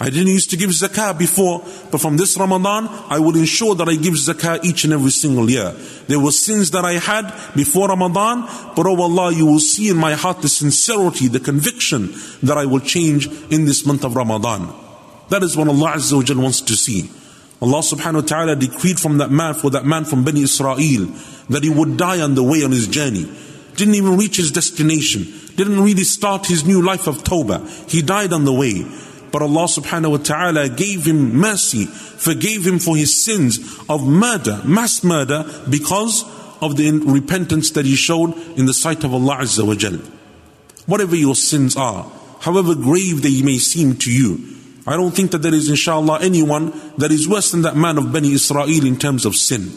I 0.06 0.12
didn't 0.12 0.28
used 0.28 0.52
to 0.52 0.58
give 0.58 0.70
zakah 0.70 1.18
before, 1.18 1.66
but 1.90 2.00
from 2.00 2.16
this 2.16 2.38
Ramadan, 2.38 2.88
I 3.10 3.18
will 3.18 3.36
ensure 3.36 3.74
that 3.74 3.90
I 3.90 3.96
give 3.96 4.14
zakah 4.14 4.64
each 4.64 4.84
and 4.84 4.94
every 4.94 5.10
single 5.10 5.50
year. 5.50 5.72
There 6.08 6.20
were 6.20 6.30
sins 6.30 6.70
that 6.72 6.86
I 6.86 7.00
had 7.00 7.34
before 7.56 7.88
Ramadan, 7.88 8.42
but 8.76 8.86
oh 8.86 9.02
Allah, 9.02 9.34
you 9.34 9.48
will 9.48 9.60
see 9.60 9.90
in 9.90 9.98
my 9.98 10.14
heart 10.14 10.44
the 10.44 10.48
sincerity, 10.48 11.28
the 11.28 11.40
conviction 11.40 12.14
that 12.44 12.56
I 12.56 12.68
will 12.68 12.82
change 12.82 13.26
in 13.52 13.66
this 13.66 13.84
month 13.84 14.06
of 14.06 14.16
Ramadan. 14.16 14.72
That 15.30 15.42
is 15.42 15.58
what 15.58 15.70
Allah 15.70 15.94
Azza 15.94 16.14
wa 16.36 16.44
wants 16.44 16.62
to 16.62 16.76
see. 16.76 17.10
Allah 17.60 17.80
subhanahu 17.80 18.22
wa 18.22 18.28
ta'ala 18.28 18.56
decreed 18.58 19.00
from 19.00 19.18
that 19.18 19.32
man, 19.32 19.56
for 19.56 19.72
that 19.72 19.86
man 19.86 20.06
from 20.06 20.24
Bani 20.24 20.42
Israel, 20.44 21.08
that 21.50 21.64
he 21.64 21.72
would 21.72 21.98
die 21.98 22.22
on 22.22 22.36
the 22.36 22.44
way 22.44 22.64
on 22.64 22.70
his 22.70 22.88
journey. 22.88 23.26
Didn't 23.76 23.96
even 23.96 24.18
reach 24.18 24.38
his 24.38 24.52
destination. 24.52 25.24
Didn't 25.56 25.82
really 25.82 26.04
start 26.04 26.46
his 26.46 26.64
new 26.64 26.84
life 26.84 27.08
of 27.08 27.24
Tawbah. 27.24 27.90
He 27.90 28.04
died 28.04 28.34
on 28.34 28.46
the 28.46 28.54
way. 28.54 28.86
But 29.35 29.43
Allah 29.43 29.67
subhanahu 29.67 30.11
wa 30.11 30.17
ta'ala 30.17 30.69
gave 30.69 31.07
him 31.07 31.37
mercy, 31.37 31.87
forgave 31.87 32.67
him 32.67 32.79
for 32.79 32.97
his 32.97 33.25
sins 33.25 33.59
of 33.89 34.07
murder, 34.07 34.61
mass 34.65 35.05
murder, 35.05 35.45
because 35.69 36.25
of 36.61 36.77
the 36.77 36.91
repentance 36.91 37.71
that 37.73 37.87
he 37.87 37.95
showed 37.95 38.37
in 38.59 38.67
the 38.67 38.75
sight 38.75 39.05
of 39.05 39.15
Allah 39.15 39.39
Azza 39.39 39.67
wa 39.67 39.75
Jal. 39.75 39.99
Whatever 40.87 41.15
your 41.15 41.37
sins 41.37 41.77
are, 41.77 42.11
however 42.41 42.75
grave 42.75 43.23
they 43.23 43.43
may 43.43 43.59
seem 43.59 43.97
to 43.99 44.13
you, 44.13 44.41
I 44.87 44.97
don't 44.97 45.15
think 45.15 45.31
that 45.31 45.43
there 45.43 45.55
is 45.55 45.69
inshallah 45.69 46.21
anyone 46.21 46.73
that 46.99 47.13
is 47.13 47.29
worse 47.29 47.53
than 47.53 47.63
that 47.63 47.77
man 47.77 47.99
of 47.99 48.13
Bani 48.13 48.33
Israel 48.33 48.85
in 48.85 48.97
terms 48.97 49.25
of 49.25 49.37
sin. 49.37 49.71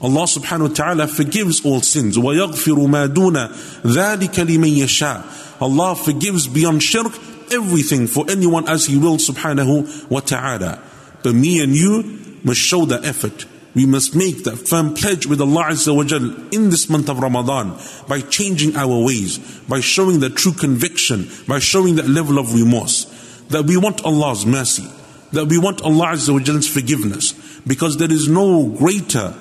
Allah 0.00 0.24
subhanahu 0.24 0.68
wa 0.68 0.74
ta'ala 0.74 1.06
forgives 1.08 1.64
all 1.64 1.80
sins. 1.80 2.16
وَيَغْفِرُ 2.16 2.86
مَا 2.86 3.08
دُونَ 3.08 3.34
ذَلِكَ 3.82 4.34
لِمَن 4.46 4.76
يَشَاءُ 4.76 5.60
Allah 5.60 5.94
forgives 5.94 6.46
beyond 6.46 6.82
shirk 6.82 7.12
everything 7.51 8.07
for 8.07 8.25
anyone 8.29 8.67
as 8.67 8.85
He 8.85 8.97
will 8.97 9.17
subhanahu 9.17 10.09
wa 10.09 10.19
ta'ala. 10.19 10.81
But 11.23 11.35
me 11.35 11.61
and 11.61 11.75
you 11.75 12.39
must 12.43 12.59
show 12.59 12.85
the 12.85 13.03
effort. 13.03 13.45
we 13.73 13.85
must 13.85 14.15
make 14.15 14.43
that 14.43 14.57
firm 14.57 14.93
pledge 14.93 15.25
with 15.25 15.39
Allah 15.39 15.65
Azza 15.69 15.95
wa 15.95 16.03
Jal 16.03 16.23
in 16.51 16.69
this 16.69 16.89
month 16.89 17.09
of 17.09 17.19
Ramadan 17.19 17.77
by 18.07 18.21
changing 18.21 18.75
our 18.75 19.03
ways, 19.03 19.37
by 19.69 19.79
showing 19.79 20.19
that 20.19 20.35
true 20.35 20.51
conviction, 20.51 21.29
by 21.47 21.59
showing 21.59 21.95
that 21.95 22.07
level 22.07 22.37
of 22.37 22.53
remorse, 22.53 23.05
that 23.49 23.65
we 23.65 23.77
want 23.77 24.03
Allah's 24.03 24.45
mercy, 24.45 24.87
that 25.31 25.45
we 25.45 25.57
want 25.57 25.81
Allah 25.81 26.07
Azza 26.07 26.33
wa 26.33 26.39
Jal's 26.39 26.67
forgiveness, 26.67 27.33
because 27.65 27.97
there 27.97 28.11
is 28.11 28.27
no 28.27 28.67
greater 28.67 29.33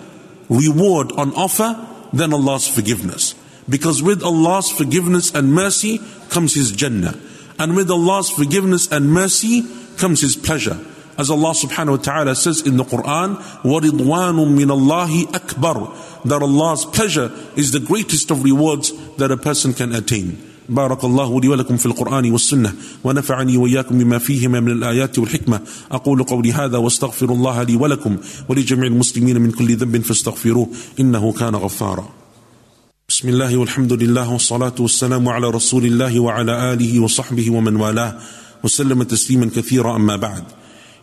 reward 0.49 1.13
on 1.13 1.35
offer 1.35 1.87
than 2.13 2.33
Allah's 2.33 2.69
forgiveness. 2.69 3.35
Because 3.69 4.03
with 4.03 4.23
Allah's 4.23 4.71
forgiveness 4.71 5.35
and 5.35 5.53
mercy 5.53 6.01
comes 6.29 6.55
His 6.55 6.73
Jannah. 6.73 7.19
And 7.60 7.76
with 7.76 7.90
Allah's 7.90 8.30
forgiveness 8.30 8.92
and 8.92 9.12
mercy 9.12 9.64
comes 9.98 10.22
His 10.22 10.36
pleasure. 10.36 10.78
As 11.18 11.30
Allah 11.30 11.52
subhanahu 11.52 11.98
wa 11.98 12.04
ta'ala 12.04 12.36
says 12.36 12.62
in 12.62 12.76
the 12.76 12.84
Quran, 12.84 13.38
وَرِضْوَانٌ 13.64 14.36
مِّنَ 14.36 14.68
اللَّهِ 14.68 15.32
أَكْبَرُ 15.32 16.26
That 16.26 16.42
Allah's 16.42 16.84
pleasure 16.84 17.32
is 17.56 17.72
the 17.72 17.80
greatest 17.80 18.32
of 18.32 18.44
rewards 18.44 18.92
that 19.16 19.32
a 19.32 19.38
person 19.38 19.74
can 19.74 19.96
attain. 19.96 20.52
بارك 20.70 21.04
الله 21.04 21.42
لي 21.42 21.48
ولكم 21.48 21.78
في 21.78 21.86
القرآن 21.86 22.32
والسنة 22.32 22.74
ونفعني 23.04 23.58
وإياكم 23.58 23.98
بما 23.98 24.18
فيهما 24.18 24.60
من 24.60 24.72
الآيات 24.72 25.20
والحكمة 25.20 25.62
أقول 25.92 26.24
قولي 26.24 26.52
هذا 26.52 26.78
واستغفر 26.78 27.30
الله 27.32 27.64
لي 27.64 27.76
ولكم 27.76 28.18
ولجميع 28.50 28.88
المسلمين 28.88 29.42
من 29.42 29.52
كل 29.52 29.76
ذنب 29.76 30.04
فاستغفروه 30.04 30.70
إنه 31.00 31.32
كان 31.32 31.56
غفارا 31.56 32.10
بسم 33.21 33.29
الله 33.29 33.57
والحمد 33.57 33.93
لله 33.93 34.33
والصلاة 34.33 34.75
والسلام 34.81 35.29
على 35.29 35.51
رسول 35.51 35.85
الله 35.85 36.21
وعلى 36.21 36.73
آله 36.73 37.01
وصحبه 37.01 37.51
ومن 37.51 37.77
والاه 37.77 38.19
وسلم 38.65 39.03
تسليما 39.03 39.51
كثيرا 39.57 39.97
أما 39.97 40.17
بعد 40.17 40.45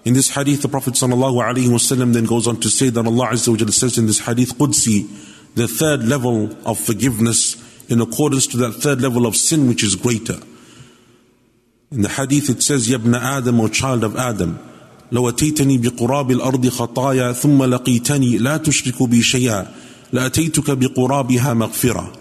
In 0.03 0.13
this 0.13 0.31
hadith, 0.31 0.63
the 0.63 0.67
Prophet 0.67 0.95
ﷺ 0.95 2.13
then 2.13 2.23
goes 2.23 2.47
on 2.47 2.59
to 2.61 2.69
say 2.69 2.89
that 2.89 3.05
Allah 3.05 3.27
Azza 3.27 3.49
wa 3.49 3.69
says 3.69 3.99
in 3.99 4.07
this 4.07 4.17
hadith 4.17 4.57
Qudsi, 4.57 5.05
the 5.53 5.67
third 5.67 6.05
level 6.05 6.49
of 6.65 6.79
forgiveness 6.79 7.55
in 7.87 8.01
accordance 8.01 8.47
to 8.47 8.57
that 8.57 8.71
third 8.71 8.99
level 8.99 9.27
of 9.27 9.35
sin 9.35 9.67
which 9.67 9.83
is 9.83 9.95
greater. 9.95 10.39
In 11.91 12.01
the 12.01 12.09
hadith 12.09 12.49
it 12.49 12.63
says, 12.63 12.87
Yabna 12.87 13.21
Adam, 13.21 13.61
O 13.61 13.67
child 13.67 14.03
of 14.03 14.15
Adam, 14.15 14.57
لو 15.11 15.29
أتيتني 15.29 15.77
بقراب 15.77 16.31
الأرض 16.31 16.67
خطايا 16.67 17.31
ثم 17.31 17.63
لقيتني 17.63 18.37
لا 18.37 18.57
تشرك 18.57 19.03
بي 19.03 19.21
شيئا 19.21 19.86
لأتيتك 20.12 20.70
بقرابها 20.70 21.54
مغفرة 21.54 22.12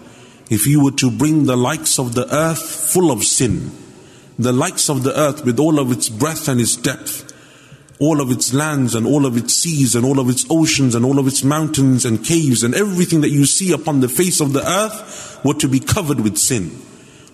If 0.50 0.66
you 0.66 0.84
were 0.84 0.90
to 0.92 1.10
bring 1.10 1.44
the 1.44 1.56
likes 1.56 1.98
of 1.98 2.14
the 2.14 2.26
earth 2.34 2.60
full 2.92 3.10
of 3.10 3.24
sin, 3.24 3.70
the 4.38 4.52
likes 4.52 4.90
of 4.90 5.02
the 5.02 5.18
earth 5.18 5.44
with 5.44 5.58
all 5.58 5.78
of 5.78 5.90
its 5.90 6.08
breadth 6.08 6.48
and 6.48 6.60
its 6.60 6.76
depth, 6.76 7.32
all 8.02 8.20
of 8.20 8.30
its 8.30 8.52
lands 8.52 8.94
and 8.94 9.06
all 9.06 9.24
of 9.24 9.36
its 9.36 9.54
seas 9.54 9.94
and 9.94 10.04
all 10.04 10.18
of 10.18 10.28
its 10.28 10.44
oceans 10.50 10.94
and 10.94 11.04
all 11.04 11.18
of 11.18 11.26
its 11.26 11.44
mountains 11.44 12.04
and 12.04 12.24
caves 12.24 12.64
and 12.64 12.74
everything 12.74 13.20
that 13.20 13.30
you 13.30 13.46
see 13.46 13.72
upon 13.72 14.00
the 14.00 14.08
face 14.08 14.40
of 14.40 14.52
the 14.52 14.66
earth 14.68 15.40
were 15.44 15.54
to 15.54 15.68
be 15.68 15.78
covered 15.78 16.20
with 16.20 16.36
sin. 16.36 16.76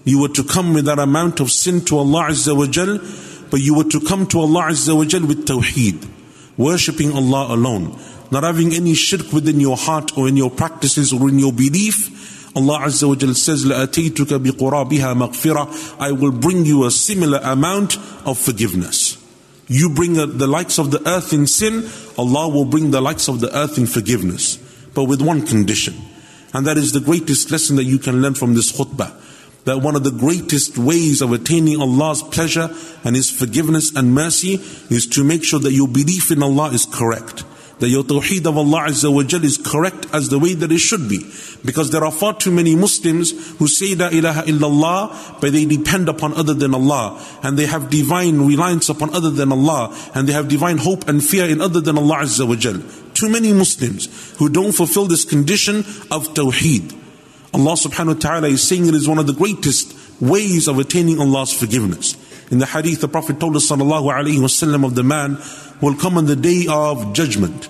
You 0.04 0.20
were 0.20 0.28
to 0.28 0.44
come 0.44 0.74
with 0.74 0.84
that 0.84 0.98
amount 0.98 1.40
of 1.40 1.50
sin 1.50 1.84
to 1.86 1.98
Allah 1.98 2.28
Azza 2.30 2.56
wa 2.56 2.66
Jal, 2.66 2.98
but 3.50 3.60
you 3.60 3.74
were 3.74 3.84
to 3.84 4.00
come 4.00 4.26
to 4.28 4.40
Allah 4.40 4.64
Azza 4.64 4.94
wa 4.94 5.04
Jal 5.04 5.26
with 5.26 5.46
tawheed, 5.46 6.06
worshipping 6.56 7.12
Allah 7.12 7.54
alone, 7.54 7.98
not 8.32 8.44
having 8.44 8.72
any 8.74 8.94
shirk 8.94 9.32
within 9.32 9.60
your 9.60 9.76
heart 9.76 10.16
or 10.16 10.28
in 10.28 10.36
your 10.36 10.50
practices 10.50 11.12
or 11.12 11.28
in 11.28 11.38
your 11.38 11.52
belief. 11.52 12.56
Allah 12.56 12.80
Azza 12.80 13.08
wa 13.08 13.14
Jal 13.14 13.34
says, 13.34 13.64
لَأَتَيْتُكَ 13.64 14.38
بِقُرَابِهَا 14.38 15.14
مَغْفِرَةً 15.14 16.00
I 16.00 16.12
will 16.12 16.32
bring 16.32 16.66
you 16.66 16.84
a 16.84 16.90
similar 16.90 17.38
amount 17.42 17.96
of 18.26 18.38
forgiveness. 18.38 19.16
You 19.68 19.90
bring 19.90 20.14
the 20.14 20.46
likes 20.46 20.78
of 20.78 20.90
the 20.90 21.06
earth 21.08 21.32
in 21.32 21.46
sin, 21.46 21.88
Allah 22.16 22.48
will 22.48 22.64
bring 22.64 22.90
the 22.90 23.00
likes 23.00 23.28
of 23.28 23.40
the 23.40 23.54
earth 23.56 23.78
in 23.78 23.86
forgiveness. 23.86 24.56
But 24.94 25.04
with 25.04 25.20
one 25.22 25.46
condition. 25.46 25.94
And 26.54 26.66
that 26.66 26.78
is 26.78 26.92
the 26.92 27.00
greatest 27.00 27.50
lesson 27.50 27.76
that 27.76 27.84
you 27.84 27.98
can 27.98 28.22
learn 28.22 28.34
from 28.34 28.54
this 28.54 28.72
khutbah. 28.72 29.12
That 29.64 29.82
one 29.82 29.94
of 29.94 30.04
the 30.04 30.10
greatest 30.10 30.78
ways 30.78 31.20
of 31.20 31.32
attaining 31.32 31.80
Allah's 31.80 32.22
pleasure 32.22 32.70
and 33.04 33.14
His 33.14 33.30
forgiveness 33.30 33.94
and 33.94 34.14
mercy 34.14 34.54
is 34.88 35.06
to 35.08 35.22
make 35.22 35.44
sure 35.44 35.60
that 35.60 35.72
your 35.72 35.88
belief 35.88 36.30
in 36.30 36.42
Allah 36.42 36.70
is 36.70 36.86
correct 36.86 37.44
that 37.83 37.89
your 37.89 38.05
tawheed 38.05 38.45
of 38.45 38.57
Allah 38.57 38.87
Azza 38.87 39.13
wa 39.13 39.23
Jal 39.23 39.43
is 39.43 39.57
correct 39.57 40.07
as 40.13 40.29
the 40.29 40.39
way 40.39 40.53
that 40.53 40.71
it 40.71 40.77
should 40.77 41.09
be. 41.09 41.19
Because 41.65 41.91
there 41.91 42.05
are 42.05 42.13
far 42.13 42.33
too 42.33 42.49
many 42.49 42.77
Muslims 42.77 43.57
who 43.57 43.67
say 43.67 43.93
La 43.93 44.07
ilaha 44.07 44.43
illallah, 44.43 45.41
but 45.41 45.51
they 45.51 45.65
depend 45.65 46.07
upon 46.07 46.33
other 46.33 46.53
than 46.53 46.73
Allah. 46.73 47.21
And 47.43 47.59
they 47.59 47.65
have 47.65 47.89
divine 47.89 48.47
reliance 48.47 48.87
upon 48.87 49.13
other 49.13 49.31
than 49.31 49.51
Allah. 49.51 49.93
And 50.15 50.29
they 50.29 50.31
have 50.31 50.47
divine 50.47 50.77
hope 50.77 51.09
and 51.09 51.21
fear 51.21 51.43
in 51.43 51.59
other 51.59 51.81
than 51.81 51.97
Allah 51.97 52.19
Azza 52.19 52.47
wa 52.47 52.55
Jal. 52.55 52.81
Too 53.15 53.27
many 53.27 53.51
Muslims 53.51 54.07
who 54.37 54.47
don't 54.47 54.71
fulfill 54.71 55.07
this 55.07 55.25
condition 55.25 55.79
of 56.09 56.33
tawheed. 56.33 56.97
Allah 57.53 57.73
subhanahu 57.73 58.15
wa 58.15 58.19
ta'ala 58.21 58.47
is 58.47 58.65
saying 58.65 58.87
it 58.87 58.95
is 58.95 59.09
one 59.09 59.19
of 59.19 59.27
the 59.27 59.33
greatest 59.33 59.93
ways 60.21 60.69
of 60.69 60.79
attaining 60.79 61.19
Allah's 61.19 61.51
forgiveness. 61.51 62.15
In 62.49 62.59
the 62.59 62.65
hadith, 62.65 63.01
the 63.01 63.09
Prophet 63.09 63.41
told 63.41 63.57
us 63.57 63.69
sallallahu 63.69 64.09
alayhi 64.09 64.39
wasallam 64.39 64.85
of 64.85 64.95
the 64.95 65.03
man 65.03 65.37
will 65.81 65.95
come 65.95 66.17
on 66.17 66.27
the 66.27 66.35
day 66.37 66.65
of 66.69 67.11
judgment. 67.11 67.67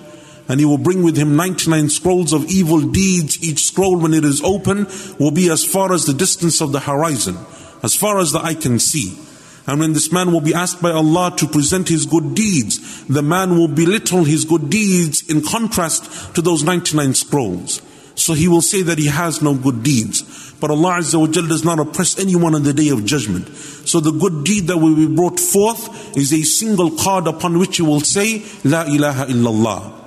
And 0.48 0.60
he 0.60 0.66
will 0.66 0.78
bring 0.78 1.02
with 1.02 1.16
him 1.16 1.36
99 1.36 1.88
scrolls 1.88 2.32
of 2.32 2.44
evil 2.46 2.80
deeds. 2.80 3.42
Each 3.42 3.64
scroll, 3.64 3.96
when 3.98 4.12
it 4.12 4.24
is 4.24 4.42
open, 4.42 4.86
will 5.18 5.30
be 5.30 5.50
as 5.50 5.64
far 5.64 5.92
as 5.92 6.04
the 6.04 6.12
distance 6.12 6.60
of 6.60 6.72
the 6.72 6.80
horizon, 6.80 7.36
as 7.82 7.94
far 7.94 8.18
as 8.18 8.32
the 8.32 8.40
eye 8.40 8.54
can 8.54 8.78
see. 8.78 9.18
And 9.66 9.80
when 9.80 9.94
this 9.94 10.12
man 10.12 10.30
will 10.30 10.42
be 10.42 10.52
asked 10.52 10.82
by 10.82 10.90
Allah 10.90 11.34
to 11.38 11.46
present 11.46 11.88
his 11.88 12.04
good 12.04 12.34
deeds, 12.34 13.04
the 13.06 13.22
man 13.22 13.56
will 13.56 13.68
belittle 13.68 14.24
his 14.24 14.44
good 14.44 14.68
deeds 14.68 15.28
in 15.30 15.42
contrast 15.42 16.34
to 16.34 16.42
those 16.42 16.62
99 16.62 17.14
scrolls. 17.14 17.80
So 18.14 18.34
he 18.34 18.46
will 18.46 18.62
say 18.62 18.82
that 18.82 18.98
he 18.98 19.06
has 19.06 19.40
no 19.40 19.54
good 19.54 19.82
deeds. 19.82 20.52
But 20.60 20.70
Allah 20.70 20.98
Azza 20.98 21.18
wa 21.18 21.26
Jal 21.26 21.46
does 21.46 21.64
not 21.64 21.78
oppress 21.78 22.18
anyone 22.18 22.54
on 22.54 22.62
the 22.62 22.72
day 22.72 22.90
of 22.90 23.04
judgment. 23.04 23.48
So 23.48 24.00
the 24.00 24.12
good 24.12 24.44
deed 24.44 24.66
that 24.68 24.78
will 24.78 24.94
be 24.94 25.06
brought 25.06 25.40
forth 25.40 26.16
is 26.16 26.32
a 26.32 26.42
single 26.42 26.90
card 26.90 27.26
upon 27.26 27.58
which 27.58 27.78
you 27.78 27.86
will 27.86 28.00
say, 28.00 28.44
La 28.64 28.82
ilaha 28.82 29.26
illallah. 29.26 30.03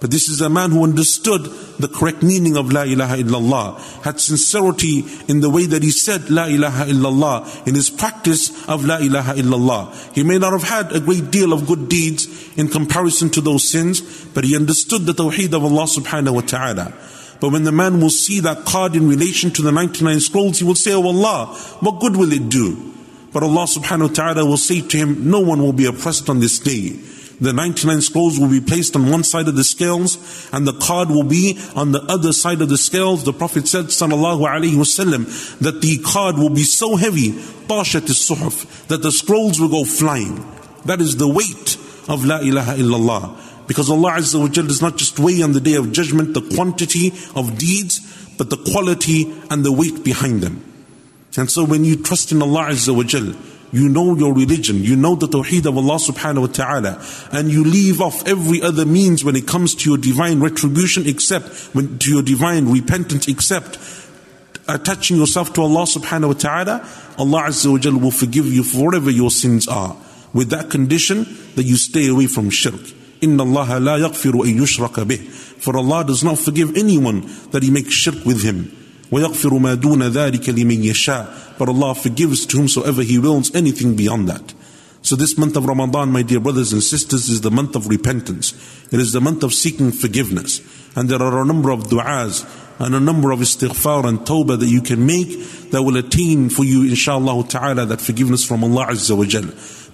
But 0.00 0.12
this 0.12 0.28
is 0.28 0.40
a 0.40 0.48
man 0.48 0.70
who 0.70 0.84
understood 0.84 1.42
the 1.78 1.88
correct 1.88 2.22
meaning 2.22 2.56
of 2.56 2.72
La 2.72 2.82
ilaha 2.82 3.16
illallah, 3.16 4.02
had 4.04 4.20
sincerity 4.20 5.04
in 5.26 5.40
the 5.40 5.50
way 5.50 5.66
that 5.66 5.82
he 5.82 5.90
said 5.90 6.30
La 6.30 6.46
ilaha 6.46 6.84
illallah, 6.84 7.66
in 7.66 7.74
his 7.74 7.90
practice 7.90 8.50
of 8.68 8.84
La 8.84 8.98
ilaha 8.98 9.34
illallah. 9.34 10.14
He 10.14 10.22
may 10.22 10.38
not 10.38 10.52
have 10.52 10.62
had 10.62 10.94
a 10.94 11.00
great 11.00 11.32
deal 11.32 11.52
of 11.52 11.66
good 11.66 11.88
deeds 11.88 12.28
in 12.56 12.68
comparison 12.68 13.28
to 13.30 13.40
those 13.40 13.68
sins, 13.68 14.00
but 14.34 14.44
he 14.44 14.54
understood 14.54 15.02
the 15.02 15.14
tawheed 15.14 15.52
of 15.52 15.64
Allah 15.64 15.84
subhanahu 15.84 16.34
wa 16.34 16.40
ta'ala. 16.42 16.94
But 17.40 17.50
when 17.50 17.64
the 17.64 17.72
man 17.72 18.00
will 18.00 18.10
see 18.10 18.40
that 18.40 18.64
card 18.64 18.94
in 18.94 19.08
relation 19.08 19.50
to 19.52 19.62
the 19.62 19.72
99 19.72 20.20
scrolls, 20.20 20.58
he 20.58 20.64
will 20.64 20.74
say, 20.76 20.92
Oh 20.94 21.06
Allah, 21.06 21.46
what 21.80 22.00
good 22.00 22.16
will 22.16 22.32
it 22.32 22.48
do? 22.48 22.94
But 23.32 23.42
Allah 23.42 23.64
subhanahu 23.64 24.08
wa 24.08 24.14
ta'ala 24.14 24.46
will 24.46 24.56
say 24.56 24.80
to 24.80 24.96
him, 24.96 25.28
No 25.28 25.40
one 25.40 25.60
will 25.60 25.72
be 25.72 25.86
oppressed 25.86 26.28
on 26.28 26.40
this 26.40 26.58
day. 26.58 26.98
The 27.40 27.52
99 27.52 28.00
scrolls 28.00 28.38
will 28.38 28.50
be 28.50 28.60
placed 28.60 28.96
on 28.96 29.10
one 29.10 29.22
side 29.22 29.46
of 29.46 29.54
the 29.54 29.62
scales 29.62 30.48
and 30.52 30.66
the 30.66 30.72
card 30.72 31.08
will 31.08 31.22
be 31.22 31.58
on 31.76 31.92
the 31.92 32.02
other 32.02 32.32
side 32.32 32.60
of 32.60 32.68
the 32.68 32.78
scales. 32.78 33.24
The 33.24 33.32
Prophet 33.32 33.68
said, 33.68 33.86
sallallahu 33.86 34.40
alaihi 34.40 34.74
wasallam, 34.74 35.58
that 35.60 35.80
the 35.80 35.98
card 35.98 36.36
will 36.36 36.50
be 36.50 36.64
so 36.64 36.96
heavy, 36.96 37.30
tashat 37.68 38.08
suhuf, 38.08 38.88
that 38.88 39.02
the 39.02 39.12
scrolls 39.12 39.60
will 39.60 39.68
go 39.68 39.84
flying. 39.84 40.44
That 40.84 41.00
is 41.00 41.16
the 41.16 41.28
weight 41.28 41.76
of 42.08 42.24
La 42.24 42.40
ilaha 42.40 42.74
illallah. 42.74 43.66
Because 43.68 43.90
Allah 43.90 44.12
Azza 44.12 44.40
wa 44.40 44.48
does 44.48 44.82
not 44.82 44.96
just 44.96 45.18
weigh 45.20 45.42
on 45.42 45.52
the 45.52 45.60
day 45.60 45.74
of 45.74 45.92
judgment 45.92 46.34
the 46.34 46.40
quantity 46.56 47.12
of 47.36 47.58
deeds, 47.58 48.00
but 48.36 48.50
the 48.50 48.56
quality 48.56 49.32
and 49.50 49.64
the 49.64 49.70
weight 49.70 50.02
behind 50.02 50.40
them. 50.40 50.64
And 51.36 51.48
so 51.48 51.64
when 51.64 51.84
you 51.84 52.02
trust 52.02 52.32
in 52.32 52.42
Allah 52.42 52.70
Azza 52.70 52.96
wa 52.96 53.04
Jal, 53.04 53.34
you 53.70 53.88
know 53.88 54.16
your 54.16 54.32
religion, 54.32 54.82
you 54.82 54.96
know 54.96 55.14
the 55.14 55.28
Tawheed 55.28 55.66
of 55.66 55.76
Allah 55.76 55.96
subhanahu 55.96 56.40
wa 56.40 56.46
ta'ala, 56.46 57.04
and 57.32 57.50
you 57.50 57.64
leave 57.64 58.00
off 58.00 58.26
every 58.26 58.62
other 58.62 58.86
means 58.86 59.24
when 59.24 59.36
it 59.36 59.46
comes 59.46 59.74
to 59.74 59.90
your 59.90 59.98
divine 59.98 60.40
retribution 60.40 61.06
except, 61.06 61.48
when, 61.74 61.98
to 61.98 62.10
your 62.10 62.22
divine 62.22 62.70
repentance 62.70 63.28
except 63.28 63.78
attaching 64.68 65.16
yourself 65.16 65.52
to 65.54 65.62
Allah 65.62 65.84
subhanahu 65.84 66.28
wa 66.28 66.32
ta'ala, 66.34 66.88
Allah 67.18 67.42
Azza 67.48 67.70
wa 67.72 67.98
will 67.98 68.10
forgive 68.10 68.46
you 68.46 68.62
for 68.62 68.86
whatever 68.86 69.10
your 69.10 69.30
sins 69.30 69.66
are. 69.68 69.96
With 70.32 70.50
that 70.50 70.70
condition 70.70 71.26
that 71.56 71.64
you 71.64 71.76
stay 71.76 72.08
away 72.08 72.26
from 72.26 72.50
shirk. 72.50 72.80
Inna 73.20 73.42
Allah 73.42 73.80
la 73.80 73.98
yaqfiru 73.98 74.44
an 74.48 74.58
yushraka 74.58 75.04
bih. 75.04 75.18
For 75.58 75.76
Allah 75.76 76.04
does 76.04 76.22
not 76.22 76.38
forgive 76.38 76.76
anyone 76.76 77.22
that 77.50 77.62
he 77.62 77.70
makes 77.70 77.92
shirk 77.92 78.24
with 78.24 78.42
him. 78.42 78.70
ويغفر 79.11 79.53
ما 79.57 79.73
دون 79.73 80.03
ذلك 80.03 80.49
لمن 80.49 80.83
يشاء 80.83 81.57
But 81.57 81.69
Allah 81.69 81.93
forgives 81.95 82.45
to 82.47 82.57
whomsoever 82.57 83.03
He 83.03 83.19
wills 83.19 83.53
anything 83.53 83.95
beyond 83.95 84.27
that. 84.29 84.53
So 85.03 85.17
this 85.17 85.37
month 85.37 85.57
of 85.57 85.65
Ramadan, 85.65 86.11
my 86.11 86.21
dear 86.21 86.39
brothers 86.39 86.71
and 86.71 86.81
sisters, 86.81 87.27
is 87.27 87.41
the 87.41 87.51
month 87.51 87.75
of 87.75 87.87
repentance. 87.87 88.53
It 88.91 89.01
is 89.01 89.11
the 89.11 89.19
month 89.19 89.43
of 89.43 89.53
seeking 89.53 89.91
forgiveness. 89.91 90.61
And 90.95 91.09
there 91.09 91.21
are 91.21 91.41
a 91.41 91.45
number 91.45 91.71
of 91.71 91.83
du'as 91.83 92.47
and 92.79 92.95
a 92.95 92.99
number 92.99 93.31
of 93.31 93.39
istighfar 93.39 94.05
and 94.05 94.19
tawbah 94.19 94.59
that 94.59 94.67
you 94.67 94.81
can 94.81 95.05
make 95.05 95.27
that 95.71 95.83
will 95.83 95.97
attain 95.97 96.49
for 96.49 96.63
you, 96.63 96.83
inshallah 96.83 97.47
ta'ala, 97.47 97.85
that 97.85 97.99
forgiveness 97.99 98.45
from 98.45 98.63
Allah 98.63 98.87
Azza 98.87 99.17
wa 99.17 99.25
Jal. 99.25 99.43